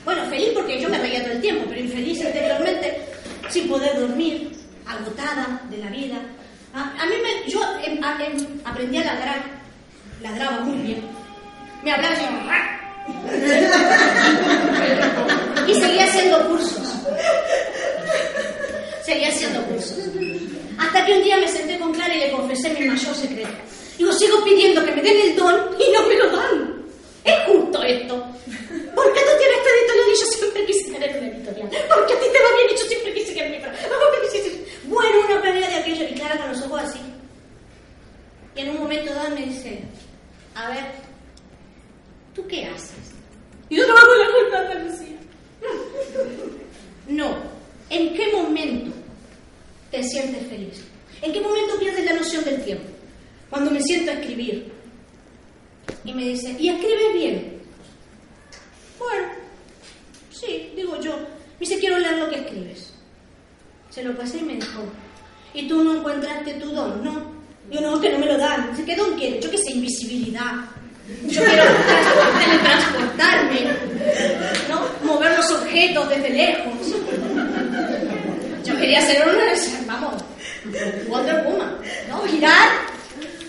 Bueno, 0.04 0.24
feliz 0.30 0.50
porque 0.54 0.80
yo 0.80 0.88
me 0.88 0.98
reía 0.98 1.22
todo 1.22 1.32
el 1.32 1.40
tiempo, 1.40 1.64
pero 1.68 1.80
infeliz 1.80 2.18
interiormente, 2.18 3.02
sin 3.48 3.68
poder 3.68 4.00
dormir, 4.00 4.50
agotada 4.86 5.60
de 5.70 5.78
la 5.78 5.90
vida. 5.90 6.16
A, 6.74 7.06
mí 7.06 7.14
me, 7.22 7.50
yo 7.50 7.60
em, 7.84 7.98
em, 7.98 8.60
aprendí 8.64 8.98
a 8.98 9.04
ladrar, 9.04 9.42
ladraba 10.22 10.60
muy 10.60 10.78
bien. 10.78 11.02
Me 11.82 11.92
hablaba 11.92 12.14
así, 12.14 12.24
y 15.66 15.74
seguía 15.74 16.04
haciendo 16.04 16.48
cursos. 16.48 16.87
Seguía 19.04 19.28
haciendo 19.28 19.62
cursos. 19.64 19.98
Hasta 20.78 21.06
que 21.06 21.12
un 21.14 21.22
día 21.22 21.36
me 21.38 21.48
senté 21.48 21.78
con 21.78 21.92
Clara 21.92 22.14
y 22.14 22.20
le 22.20 22.32
confesé 22.32 22.70
mi 22.70 22.86
mayor 22.86 23.14
secreto. 23.14 23.48
Digo, 23.96 24.12
sigo 24.12 24.44
pidiendo 24.44 24.84
que 24.84 24.92
me 24.92 25.02
den 25.02 25.20
el 25.20 25.36
don 25.36 25.76
y 25.78 25.92
no 25.92 26.06
me 26.06 26.14
lo 26.16 26.30
dan. 26.30 26.84
Es 27.24 27.34
justo 27.46 27.82
esto. 27.82 28.16
¿Por 28.94 29.12
qué 29.12 29.20
tú 29.20 29.32
tienes 29.38 29.58
esta 29.58 29.70
editorial 29.78 30.08
y 30.08 30.20
yo 30.20 30.26
siempre 30.26 30.66
quise 30.66 30.90
tener 30.92 31.18
una 31.18 31.28
editorial? 31.28 31.68
Porque 31.88 32.12
a 32.12 32.20
ti 32.20 32.26
te 32.32 32.38
va 32.42 32.56
bien 32.56 32.70
y 32.70 32.80
yo 32.80 32.86
siempre 32.86 33.14
quise 33.14 33.34
que 33.34 33.48
mi 33.48 33.58
Bueno, 34.88 35.20
una 35.26 35.42
pelea 35.42 35.68
de 35.68 35.74
aquello. 35.76 36.04
Y 36.08 36.14
Clara 36.14 36.38
con 36.38 36.48
los 36.48 36.62
ojos 36.62 36.80
así. 36.82 37.00
Y 38.54 38.60
en 38.60 38.70
un 38.70 38.78
momento 38.78 39.14
dado 39.14 39.30
me 39.34 39.46
dice, 39.46 39.82
a 40.54 40.68
ver, 40.70 40.84
¿tú 42.34 42.46
qué 42.46 42.66
haces? 42.66 43.14
Y 43.68 43.76
yo 43.76 43.84
trabajo 43.84 44.08
en 44.14 44.18
la 44.18 44.26
Junta 44.26 44.62
de 44.62 44.72
Andalucía. 44.72 45.16
No. 47.08 47.36
¿En 47.90 48.14
qué 48.14 48.32
momento 48.32 48.90
te 49.90 50.02
sientes 50.02 50.46
feliz? 50.48 50.84
¿En 51.22 51.32
qué 51.32 51.40
momento 51.40 51.78
pierdes 51.78 52.04
la 52.04 52.14
noción 52.14 52.44
del 52.44 52.64
tiempo? 52.64 52.84
Cuando 53.50 53.70
me 53.70 53.80
siento 53.82 54.10
a 54.10 54.14
escribir. 54.14 54.72
Y 56.04 56.12
me 56.12 56.24
dice, 56.24 56.54
¿y 56.58 56.68
escribes 56.68 57.12
bien? 57.14 57.62
Bueno, 58.98 59.28
sí, 60.30 60.72
digo 60.76 61.00
yo. 61.00 61.16
Me 61.16 61.60
dice, 61.60 61.78
quiero 61.78 61.98
leer 61.98 62.18
lo 62.18 62.28
que 62.28 62.36
escribes. 62.36 62.92
Se 63.90 64.02
lo 64.02 64.16
pasé 64.16 64.38
y 64.38 64.42
me 64.42 64.54
dijo, 64.56 64.82
¿y 65.54 65.66
tú 65.66 65.82
no 65.82 65.96
encontraste 65.98 66.54
tu 66.54 66.70
don? 66.72 67.02
No. 67.02 67.38
Yo 67.70 67.80
no, 67.80 68.00
que 68.00 68.10
no 68.10 68.18
me 68.18 68.26
lo 68.26 68.38
dan. 68.38 68.70
Dice, 68.70 68.84
¿qué 68.84 68.96
don 68.96 69.18
quieres? 69.18 69.44
Yo 69.44 69.50
qué 69.50 69.58
sé, 69.58 69.72
invisibilidad. 69.72 70.52
Yo 71.26 71.42
quiero 71.42 71.64
transportarme, 72.62 73.60
¿no? 74.68 75.06
mover 75.06 75.36
los 75.36 75.50
objetos 75.52 76.08
desde 76.10 76.30
lejos. 76.30 76.74
Yo 78.64 78.76
quería 78.76 79.00
ser 79.00 79.26
una, 79.26 79.44
vamos, 79.86 80.22
Wonder 81.08 81.44
Woman, 81.44 81.78
¿no? 82.08 82.22
Girar 82.26 82.68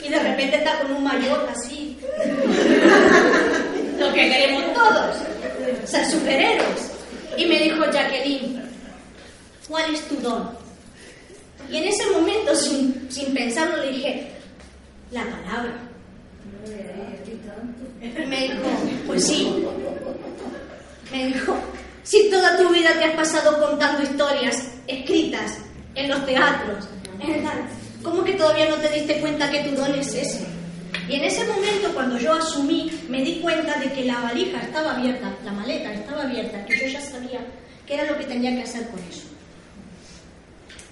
y 0.04 0.10
de 0.10 0.20
repente 0.20 0.58
estar 0.58 0.82
con 0.82 0.92
un 0.94 1.04
mayor 1.04 1.48
así. 1.52 1.98
Lo 4.00 4.14
que 4.14 4.30
queremos 4.30 4.74
todos, 4.74 5.18
ser 5.86 6.06
superhéroes. 6.06 6.92
Y 7.38 7.46
me 7.46 7.60
dijo 7.60 7.86
Jacqueline, 7.92 8.62
¿cuál 9.68 9.94
es 9.94 10.02
tu 10.08 10.16
don? 10.16 10.50
Y 11.70 11.78
en 11.78 11.84
ese 11.86 12.10
momento, 12.12 12.56
sin, 12.56 13.08
sin 13.12 13.34
pensarlo, 13.34 13.78
le 13.84 13.92
dije, 13.92 14.32
la 15.12 15.24
palabra. 15.24 15.74
Me 18.28 18.42
dijo, 18.42 18.56
pues 19.06 19.26
sí. 19.26 19.66
Me 21.12 21.28
dijo, 21.28 21.58
si 22.04 22.30
toda 22.30 22.58
tu 22.58 22.70
vida 22.70 22.92
te 22.98 23.06
has 23.06 23.16
pasado 23.16 23.60
contando 23.60 24.04
historias 24.04 24.64
escritas 24.88 25.58
en 25.96 26.10
los 26.10 26.26
teatros, 26.26 26.88
¿cómo 28.04 28.24
que 28.24 28.34
todavía 28.34 28.70
no 28.70 28.76
te 28.76 28.90
diste 28.90 29.20
cuenta 29.20 29.50
que 29.50 29.64
tu 29.64 29.76
don 29.76 29.94
es 29.96 30.14
ese? 30.14 30.46
Y 31.08 31.16
en 31.16 31.24
ese 31.24 31.46
momento, 31.46 31.92
cuando 31.94 32.20
yo 32.20 32.34
asumí, 32.34 32.92
me 33.10 33.24
di 33.24 33.40
cuenta 33.40 33.80
de 33.80 33.92
que 33.92 34.06
la 34.06 34.20
valija 34.22 34.62
estaba 34.62 34.96
abierta, 34.96 35.36
la 35.44 35.52
maleta 35.52 35.92
estaba 35.92 36.24
abierta, 36.24 36.64
que 36.66 36.80
yo 36.80 36.88
ya 36.88 37.02
sabía 37.02 37.40
qué 37.88 37.96
era 37.96 38.06
lo 38.12 38.18
que 38.18 38.26
tenía 38.26 38.56
que 38.56 38.62
hacer 38.62 38.88
con 38.90 39.00
eso. 39.10 39.24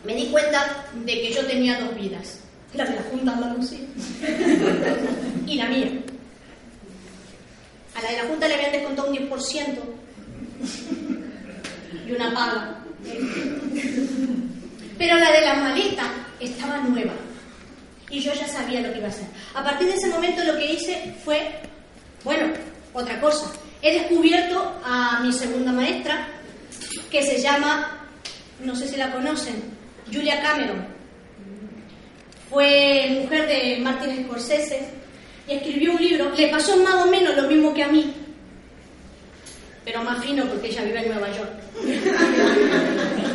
Me 0.03 0.15
di 0.15 0.25
cuenta 0.27 0.85
de 1.05 1.13
que 1.13 1.33
yo 1.33 1.45
tenía 1.45 1.79
dos 1.79 1.95
vidas, 1.95 2.39
la 2.73 2.85
de 2.85 2.95
la 2.95 3.01
Junta 3.03 3.33
Andalucía 3.33 3.79
y 5.45 5.55
la 5.55 5.67
mía. 5.67 5.91
A 7.95 8.01
la 8.01 8.11
de 8.11 8.17
la 8.17 8.23
Junta 8.23 8.47
le 8.47 8.55
habían 8.55 8.71
descontado 8.71 9.09
un 9.09 9.17
10% 9.17 9.77
y 12.07 12.11
una 12.11 12.33
paga. 12.33 12.83
Pero 14.97 15.17
la 15.17 15.31
de 15.31 15.41
la 15.41 15.53
maleta 15.55 16.03
estaba 16.39 16.77
nueva 16.79 17.13
y 18.09 18.19
yo 18.19 18.33
ya 18.33 18.47
sabía 18.47 18.81
lo 18.81 18.91
que 18.91 18.99
iba 18.99 19.07
a 19.07 19.11
hacer. 19.11 19.27
A 19.53 19.63
partir 19.63 19.87
de 19.87 19.95
ese 19.95 20.07
momento 20.07 20.43
lo 20.43 20.57
que 20.57 20.73
hice 20.73 21.15
fue, 21.23 21.59
bueno, 22.23 22.47
otra 22.93 23.19
cosa. 23.19 23.51
He 23.81 23.93
descubierto 23.93 24.79
a 24.83 25.19
mi 25.21 25.31
segunda 25.33 25.71
maestra, 25.71 26.27
que 27.11 27.23
se 27.23 27.39
llama, 27.39 28.07
no 28.63 28.75
sé 28.75 28.87
si 28.87 28.95
la 28.95 29.11
conocen, 29.11 29.63
Julia 30.11 30.41
Cameron. 30.41 30.87
Fue 32.49 33.19
mujer 33.21 33.47
de 33.47 33.77
Martin 33.81 34.25
Scorsese 34.25 34.89
y 35.47 35.53
escribió 35.53 35.91
un 35.91 36.01
libro. 36.01 36.31
Le 36.35 36.47
pasó 36.47 36.77
más 36.77 37.05
o 37.05 37.07
menos 37.07 37.35
lo 37.35 37.43
mismo 37.43 37.73
que 37.73 37.83
a 37.83 37.89
mí, 37.89 38.13
pero 39.83 40.01
más 40.01 40.23
fino 40.23 40.45
porque 40.45 40.67
ella 40.67 40.83
vive 40.83 41.05
en 41.05 41.11
Nueva 41.11 41.27
York. 41.31 41.51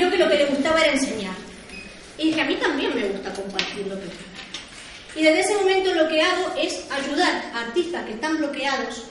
descubrió 0.00 0.10
que 0.10 0.18
lo 0.18 0.30
que 0.30 0.44
le 0.44 0.46
gustaba 0.46 0.80
era 0.80 0.92
enseñar. 0.92 1.34
Y 2.18 2.28
dije, 2.28 2.40
a 2.40 2.44
mí 2.44 2.54
también 2.56 2.94
me 2.94 3.08
gusta 3.08 3.32
compartir 3.32 3.86
lo 3.86 3.96
que 3.96 5.20
Y 5.20 5.24
desde 5.24 5.40
ese 5.40 5.54
momento 5.56 5.94
lo 5.94 6.08
que 6.08 6.22
hago 6.22 6.54
es 6.58 6.86
ayudar 6.90 7.44
a 7.54 7.60
artistas 7.66 8.04
que 8.06 8.12
están 8.12 8.38
bloqueados 8.38 9.04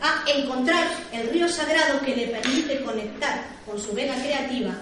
a 0.00 0.24
encontrar 0.30 0.86
el 1.12 1.30
río 1.30 1.48
sagrado 1.48 2.00
que 2.04 2.14
le 2.14 2.26
permite 2.26 2.82
conectar 2.82 3.46
con 3.64 3.80
su 3.80 3.92
vena 3.94 4.14
creativa 4.22 4.74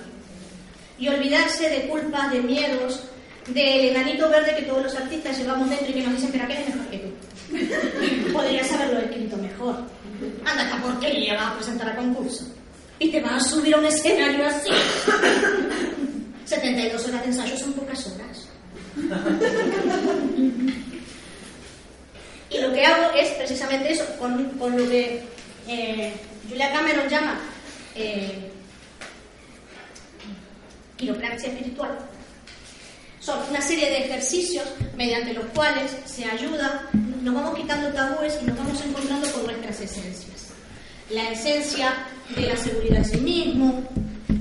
y 0.99 1.09
olvidarse 1.09 1.69
de 1.69 1.89
culpas, 1.89 2.33
de 2.33 2.41
miedos, 2.41 3.05
del 3.47 3.91
enanito 3.91 4.29
verde 4.29 4.57
que 4.57 4.63
todos 4.63 4.85
los 4.85 4.95
artistas 4.95 5.39
llevamos 5.39 5.71
dentro 5.71 5.89
y 5.91 5.95
que 5.95 6.03
nos 6.03 6.15
dicen, 6.15 6.31
pero 6.33 6.47
¿qué 6.49 6.55
es 6.55 6.69
mejor 6.69 6.91
que 6.91 6.99
tú? 6.99 8.33
Podrías 8.33 8.73
haberlo 8.73 9.01
escrito 9.01 9.37
mejor. 9.37 9.77
Anda, 10.45 10.65
esta 10.65 10.83
porquería 10.83 11.35
vas 11.35 11.53
a 11.53 11.55
presentar 11.57 11.89
a 11.89 11.97
concurso. 11.97 12.47
Y 13.03 13.11
te 13.11 13.21
vas 13.21 13.45
a 13.45 13.49
subir 13.49 13.75
a 13.75 13.79
un 13.79 13.85
escenario 13.85 14.47
así. 14.47 14.71
72 16.47 17.09
horas 17.09 17.23
de 17.23 17.27
ensayo 17.27 17.59
son 17.59 17.73
pocas 17.73 18.07
horas. 18.07 18.49
Y 22.49 22.61
lo 22.61 22.73
que 22.73 22.87
hago 22.87 23.13
es 23.17 23.31
precisamente 23.31 23.93
eso, 23.93 24.05
con, 24.21 24.51
con 24.51 24.79
lo 24.79 24.89
que 24.89 25.25
eh, 25.67 26.13
Julia 26.49 26.73
Cameron 26.73 27.09
llama 27.09 27.41
eh, 27.97 28.51
quiropraxia 30.97 31.49
espiritual. 31.49 31.99
Son 33.19 33.39
una 33.51 33.61
serie 33.61 33.91
de 33.91 34.05
ejercicios 34.05 34.67
mediante 34.97 35.33
los 35.33 35.47
cuales 35.47 35.91
se 36.05 36.25
ayuda, 36.25 36.89
nos 36.93 37.35
vamos 37.35 37.57
quitando 37.59 37.89
tabúes 37.93 38.39
y 38.41 38.45
nos 38.45 38.57
vamos 38.57 38.81
encontrando 38.85 39.33
con 39.33 39.45
nuestras 39.47 39.81
esencias. 39.81 40.51
La 41.11 41.31
esencia 41.31 41.95
de 42.35 42.43
la 42.43 42.57
seguridad 42.57 42.99
en 42.99 43.05
sí 43.05 43.17
mismo, 43.19 43.83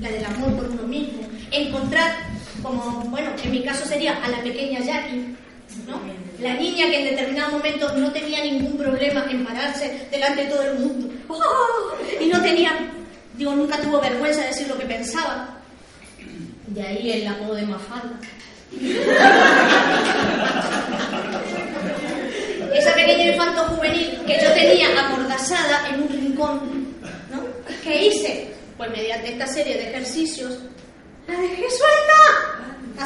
la 0.00 0.10
del 0.10 0.24
amor 0.24 0.54
por 0.56 0.68
uno 0.68 0.82
mismo, 0.84 1.22
encontrar, 1.50 2.12
como, 2.62 2.82
bueno, 3.10 3.30
en 3.42 3.50
mi 3.50 3.62
caso 3.62 3.84
sería 3.86 4.22
a 4.22 4.28
la 4.28 4.42
pequeña 4.42 4.80
Jackie, 4.80 5.36
¿no? 5.86 6.00
La 6.40 6.54
niña 6.54 6.86
que 6.86 6.98
en 6.98 7.16
determinado 7.16 7.52
momento 7.52 7.92
no 7.96 8.10
tenía 8.10 8.42
ningún 8.42 8.76
problema 8.76 9.24
en 9.30 9.44
pararse 9.44 10.08
delante 10.10 10.44
de 10.44 10.50
todo 10.50 10.62
el 10.62 10.78
mundo. 10.78 11.08
¡Oh! 11.28 11.92
Y 12.20 12.26
no 12.26 12.42
tenía, 12.42 12.72
digo, 13.36 13.54
nunca 13.54 13.76
tuvo 13.80 14.00
vergüenza 14.00 14.40
de 14.40 14.48
decir 14.48 14.66
lo 14.66 14.76
que 14.76 14.86
pensaba. 14.86 15.60
De 16.66 16.82
ahí 16.82 17.12
el 17.12 17.28
apodo 17.28 17.54
de 17.54 17.66
Mafalda. 17.66 18.18
Esa 22.74 22.94
pequeña 22.94 23.32
infanto 23.32 23.62
juvenil 23.64 24.18
que 24.26 24.40
yo 24.42 24.50
tenía 24.52 24.88
amordazada 25.06 25.88
en 25.90 26.02
un 26.02 26.08
rincón. 26.08 26.81
¿Qué 27.82 28.06
hice? 28.06 28.54
Pues 28.76 28.90
mediante 28.90 29.32
esta 29.32 29.46
serie 29.46 29.74
de 29.74 29.90
ejercicios, 29.90 30.58
la 31.26 31.38
dejé 31.38 31.64
suelta. 31.70 32.52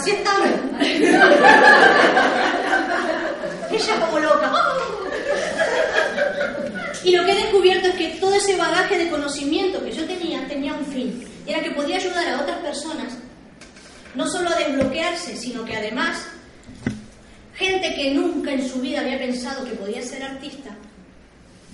Estaba. 0.07 0.45
Ella 3.71 4.01
como 4.01 4.19
loca. 4.19 4.53
Y 7.03 7.17
lo 7.17 7.25
que 7.25 7.33
he 7.33 7.37
descubierto 7.37 7.89
es 7.89 7.95
que 7.95 8.09
todo 8.21 8.35
ese 8.35 8.57
bagaje 8.57 8.99
de 8.99 9.09
conocimiento 9.09 9.83
que 9.83 9.93
yo 9.93 10.05
tenía 10.07 10.47
tenía 10.47 10.75
un 10.75 10.85
fin. 10.87 11.27
Era 11.47 11.62
que 11.62 11.71
podía 11.71 11.97
ayudar 11.97 12.29
a 12.29 12.43
otras 12.43 12.59
personas 12.59 13.15
no 14.15 14.27
solo 14.27 14.51
a 14.51 14.57
desbloquearse, 14.57 15.35
sino 15.37 15.65
que 15.65 15.77
además 15.77 16.27
gente 17.55 17.95
que 17.95 18.11
nunca 18.12 18.53
en 18.53 18.69
su 18.69 18.81
vida 18.81 19.01
había 19.01 19.19
pensado 19.19 19.65
que 19.65 19.73
podía 19.73 20.03
ser 20.03 20.23
artista, 20.23 20.77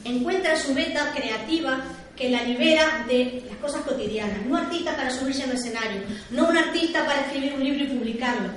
encuentra 0.05 0.57
su 0.57 0.75
beta 0.75 1.13
creativa 1.15 1.83
que 2.23 2.31
la 2.31 2.45
libera 2.45 3.05
de 3.09 3.43
las 3.49 3.57
cosas 3.57 3.83
cotidianas. 3.83 4.47
No 4.47 4.57
artista 4.57 4.95
para 4.95 5.11
subirse 5.11 5.43
al 5.43 5.51
escenario, 5.51 6.03
no 6.31 6.49
un 6.49 6.57
artista 6.57 7.05
para 7.05 7.23
escribir 7.23 7.55
un 7.55 7.65
libro 7.65 7.83
y 7.83 7.89
publicarlo. 7.89 8.49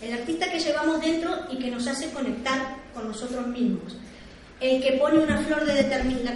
El 0.00 0.12
artista 0.12 0.48
que 0.48 0.60
llevamos 0.60 1.00
dentro 1.00 1.36
y 1.50 1.58
que 1.58 1.68
nos 1.68 1.84
hace 1.88 2.10
conectar 2.10 2.76
con 2.94 3.08
nosotros 3.08 3.48
mismos. 3.48 3.96
El 4.60 4.80
que 4.80 4.92
pone 4.92 5.18
una 5.18 5.36
flor 5.38 5.64
de, 5.64 5.82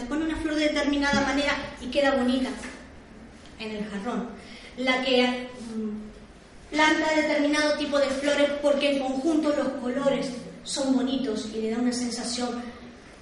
pone 0.09 0.25
una 0.25 0.37
flor 0.39 0.57
de 0.57 0.71
determinada 0.71 1.21
manera 1.21 1.53
y 1.81 1.87
queda 1.87 2.17
bonita 2.17 2.51
en 3.61 3.71
el 3.71 3.85
jarrón. 3.89 4.31
La 4.77 5.05
que 5.05 5.49
mm, 5.77 6.73
planta 6.75 7.15
determinado 7.15 7.79
tipo 7.79 7.97
de 8.01 8.07
flores 8.07 8.51
porque 8.61 8.97
en 8.97 8.99
conjunto 8.99 9.55
los 9.57 9.69
colores 9.81 10.33
son 10.65 10.97
bonitos 10.97 11.49
y 11.55 11.61
le 11.61 11.71
da 11.71 11.79
una 11.79 11.93
sensación 11.93 12.61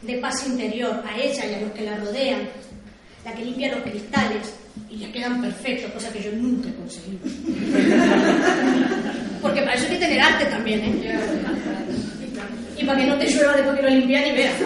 de 0.01 0.17
paz 0.17 0.47
interior 0.47 1.03
a 1.07 1.19
ella 1.19 1.45
y 1.45 1.55
a 1.57 1.61
los 1.61 1.73
que 1.73 1.85
la 1.85 1.97
rodean 1.99 2.49
la 3.25 3.35
que 3.35 3.45
limpia 3.45 3.75
los 3.75 3.83
cristales 3.83 4.55
y 4.89 4.99
ya 4.99 5.11
quedan 5.13 5.41
perfectos, 5.41 5.91
cosa 5.93 6.13
que 6.13 6.23
yo 6.23 6.33
nunca 6.33 6.69
he 6.69 6.75
conseguido. 6.75 7.21
Porque 9.43 9.63
para 9.63 9.75
eso 9.75 9.85
hay 9.85 9.91
que 9.91 9.99
tener 9.99 10.21
arte 10.21 10.45
también, 10.47 10.81
¿eh? 10.81 11.21
Y 12.79 12.85
para 12.85 12.99
que 12.99 13.07
no 13.07 13.17
te 13.19 13.31
llueva 13.31 13.55
después 13.55 13.77
que 13.77 13.83
lo 13.83 13.91
limpian 13.91 14.27
y 14.27 14.33
veas. 14.33 14.55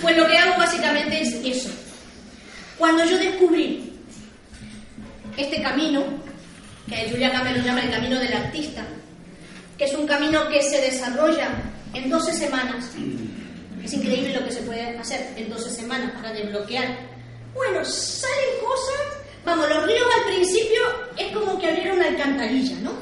Pues 0.00 0.16
lo 0.16 0.26
que 0.26 0.38
hago 0.38 0.56
básicamente 0.56 1.20
es 1.20 1.34
eso. 1.44 1.68
Cuando 2.78 3.04
yo 3.04 3.18
descubrí 3.18 3.92
este 5.36 5.60
camino, 5.60 6.02
que 6.88 7.10
Julia 7.10 7.30
Cameron 7.30 7.62
llama 7.62 7.82
el 7.82 7.90
camino 7.90 8.18
del 8.18 8.32
artista, 8.32 8.82
que 9.76 9.84
es 9.84 9.94
un 9.94 10.06
camino 10.06 10.48
que 10.48 10.62
se 10.62 10.80
desarrolla 10.80 11.50
en 11.92 12.08
12 12.08 12.32
semanas, 12.32 12.92
es 13.84 13.92
increíble 13.92 14.34
lo 14.38 14.44
que 14.44 14.52
se 14.52 14.62
puede 14.62 14.98
hacer 14.98 15.32
en 15.36 15.48
12 15.48 15.70
semanas 15.70 16.12
para 16.12 16.32
desbloquear. 16.32 16.98
Bueno, 17.54 17.84
salen 17.84 18.64
cosas. 18.64 19.00
Vamos, 19.44 19.68
los 19.68 19.86
ríos 19.86 20.06
al 20.18 20.32
principio 20.32 20.82
es 21.16 21.32
como 21.32 21.58
que 21.58 21.68
abrieron 21.68 21.98
una 21.98 22.08
alcantarilla, 22.08 22.76
¿no? 22.82 22.92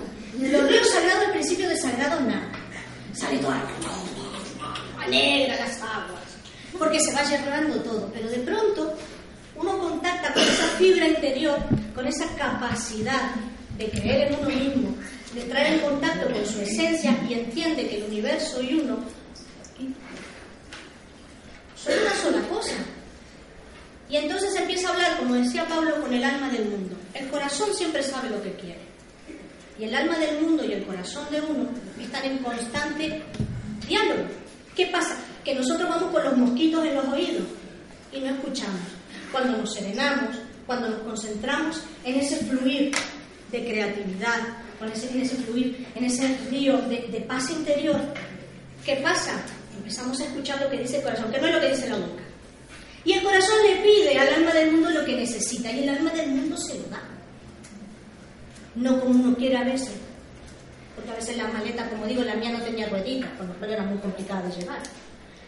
Los 0.41 0.69
ríos 0.69 0.89
sagrados 0.89 1.27
al 1.27 1.33
principio 1.33 1.69
de 1.69 1.77
sagrado 1.77 2.21
nada. 2.21 2.49
Sale 3.13 3.39
toda 3.39 3.57
la 3.57 5.07
negra 5.09 5.57
las 5.57 5.77
aguas. 5.83 6.23
Porque 6.79 7.01
se 7.01 7.13
va 7.13 7.25
llenando 7.25 7.83
todo. 7.83 8.11
Pero 8.15 8.29
de 8.29 8.39
pronto 8.39 8.95
uno 9.57 9.79
contacta 9.79 10.33
con 10.33 10.43
esa 10.43 10.67
fibra 10.79 11.09
interior, 11.09 11.59
con 11.95 12.07
esa 12.07 12.27
capacidad 12.37 13.33
de 13.77 13.91
creer 13.91 14.33
en 14.33 14.39
uno 14.39 14.49
mismo, 14.49 14.95
de 15.35 15.43
entrar 15.43 15.67
en 15.67 15.81
contacto 15.81 16.31
con 16.31 16.47
su 16.47 16.61
esencia 16.61 17.17
y 17.29 17.35
entiende 17.35 17.89
que 17.89 17.97
el 17.99 18.05
universo 18.05 18.63
y 18.63 18.75
uno 18.75 18.99
son 21.85 21.95
una 22.01 22.15
sola 22.15 22.49
cosa. 22.49 22.75
Y 24.09 24.17
entonces 24.17 24.55
empieza 24.57 24.89
a 24.89 24.93
hablar, 24.93 25.19
como 25.19 25.35
decía 25.35 25.67
Pablo, 25.67 26.01
con 26.01 26.13
el 26.13 26.25
alma 26.25 26.49
del 26.51 26.65
mundo. 26.65 26.97
El 27.15 27.29
corazón 27.29 27.75
siempre 27.75 28.03
sabe 28.03 28.31
lo 28.31 28.43
que 28.43 28.53
quiere. 28.55 28.81
Y 29.79 29.85
el 29.85 29.95
alma 29.95 30.19
del 30.19 30.41
mundo 30.41 30.65
y 30.65 30.73
el 30.73 30.85
corazón 30.85 31.27
de 31.31 31.41
uno 31.41 31.69
están 32.01 32.25
en 32.25 32.39
constante 32.39 33.23
diálogo. 33.87 34.25
¿Qué 34.75 34.87
pasa? 34.87 35.17
Que 35.45 35.55
nosotros 35.55 35.89
vamos 35.89 36.11
con 36.11 36.25
los 36.25 36.37
mosquitos 36.37 36.85
en 36.85 36.95
los 36.95 37.09
oídos 37.09 37.45
y 38.13 38.21
no 38.21 38.31
escuchamos. 38.31 38.81
Cuando 39.31 39.59
nos 39.59 39.75
serenamos, 39.75 40.37
cuando 40.67 40.89
nos 40.89 41.01
concentramos 41.01 41.83
en 42.05 42.19
ese 42.19 42.37
fluir 42.47 42.93
de 43.53 43.65
creatividad, 43.65 44.41
en 44.81 45.23
ese, 45.23 45.37
fluir, 45.37 45.87
en 45.95 46.05
ese 46.05 46.39
río 46.51 46.79
de, 46.83 47.09
de 47.09 47.21
paz 47.21 47.51
interior, 47.51 48.01
¿qué 48.85 48.97
pasa? 48.97 49.43
Empezamos 49.79 50.21
a 50.21 50.25
escuchar 50.25 50.61
lo 50.61 50.71
que 50.71 50.79
dice 50.79 50.99
el 50.99 51.03
corazón, 51.03 51.33
que 51.33 51.41
no 51.41 51.47
es 51.47 51.55
lo 51.55 51.61
que 51.61 51.69
dice 51.71 51.89
la 51.89 51.97
boca. 51.97 52.23
Y 53.05 53.13
el 53.13 53.23
corazón 53.23 53.57
le 53.63 53.77
pide 53.77 54.19
al 54.19 54.35
alma 54.35 54.53
del 54.53 54.73
mundo 54.73 54.91
lo 54.91 55.05
que 55.05 55.17
necesita 55.17 55.73
y 55.73 55.85
el 55.85 55.89
alma 55.89 56.11
del 56.11 56.29
mundo 56.29 56.57
se 56.57 56.75
lo 56.79 56.89
da. 56.89 57.03
No 58.75 59.01
como 59.01 59.25
uno 59.25 59.37
quiere 59.37 59.57
a 59.57 59.65
veces. 59.65 59.93
Porque 60.95 61.11
a 61.13 61.15
veces 61.15 61.37
la 61.37 61.49
maleta, 61.49 61.89
como 61.89 62.07
digo, 62.07 62.23
la 62.23 62.35
mía 62.35 62.51
no 62.51 62.61
tenía 62.61 62.89
rueditas, 62.89 63.31
cuando 63.37 63.55
era 63.67 63.85
muy 63.85 63.99
complicada 63.99 64.43
de 64.43 64.61
llevar. 64.61 64.81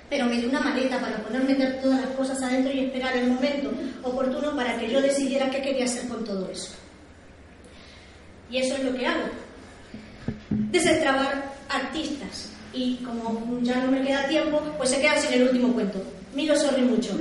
Pero 0.09 0.27
me 0.27 0.39
dio 0.39 0.49
una 0.49 0.61
maleta 0.61 0.99
para 1.01 1.19
poder 1.19 1.45
meter 1.45 1.81
todas 1.83 2.01
las 2.01 2.11
cosas 2.11 2.43
adentro 2.43 2.73
y 2.73 2.87
esperar 2.87 3.17
el 3.17 3.29
momento 3.29 3.73
oportuno 4.03 4.57
para 4.57 4.79
que 4.79 4.91
yo 4.91 5.01
decidiera 5.01 5.51
qué 5.51 5.61
quería 5.61 5.85
hacer 5.85 6.09
con 6.09 6.25
todo 6.25 6.49
eso. 6.51 6.73
Y 8.51 8.59
eso 8.59 8.75
es 8.77 8.85
lo 8.85 8.95
que 8.95 9.07
hago. 9.07 9.29
Desentrabar 10.51 11.53
artistas, 11.69 12.51
y 12.73 12.97
como 12.97 13.59
ya 13.63 13.77
no 13.85 13.91
me 13.91 14.03
queda 14.03 14.29
tiempo, 14.29 14.61
pues 14.77 14.91
se 14.91 15.01
queda 15.01 15.21
sin 15.21 15.33
el 15.35 15.49
último 15.49 15.73
cuento. 15.73 16.03
Miro 16.35 16.57
sorry 16.57 16.83
mucho. 16.83 17.13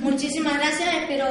Muchísimas 0.00 0.54
gracias, 0.54 0.94
espero 0.94 1.26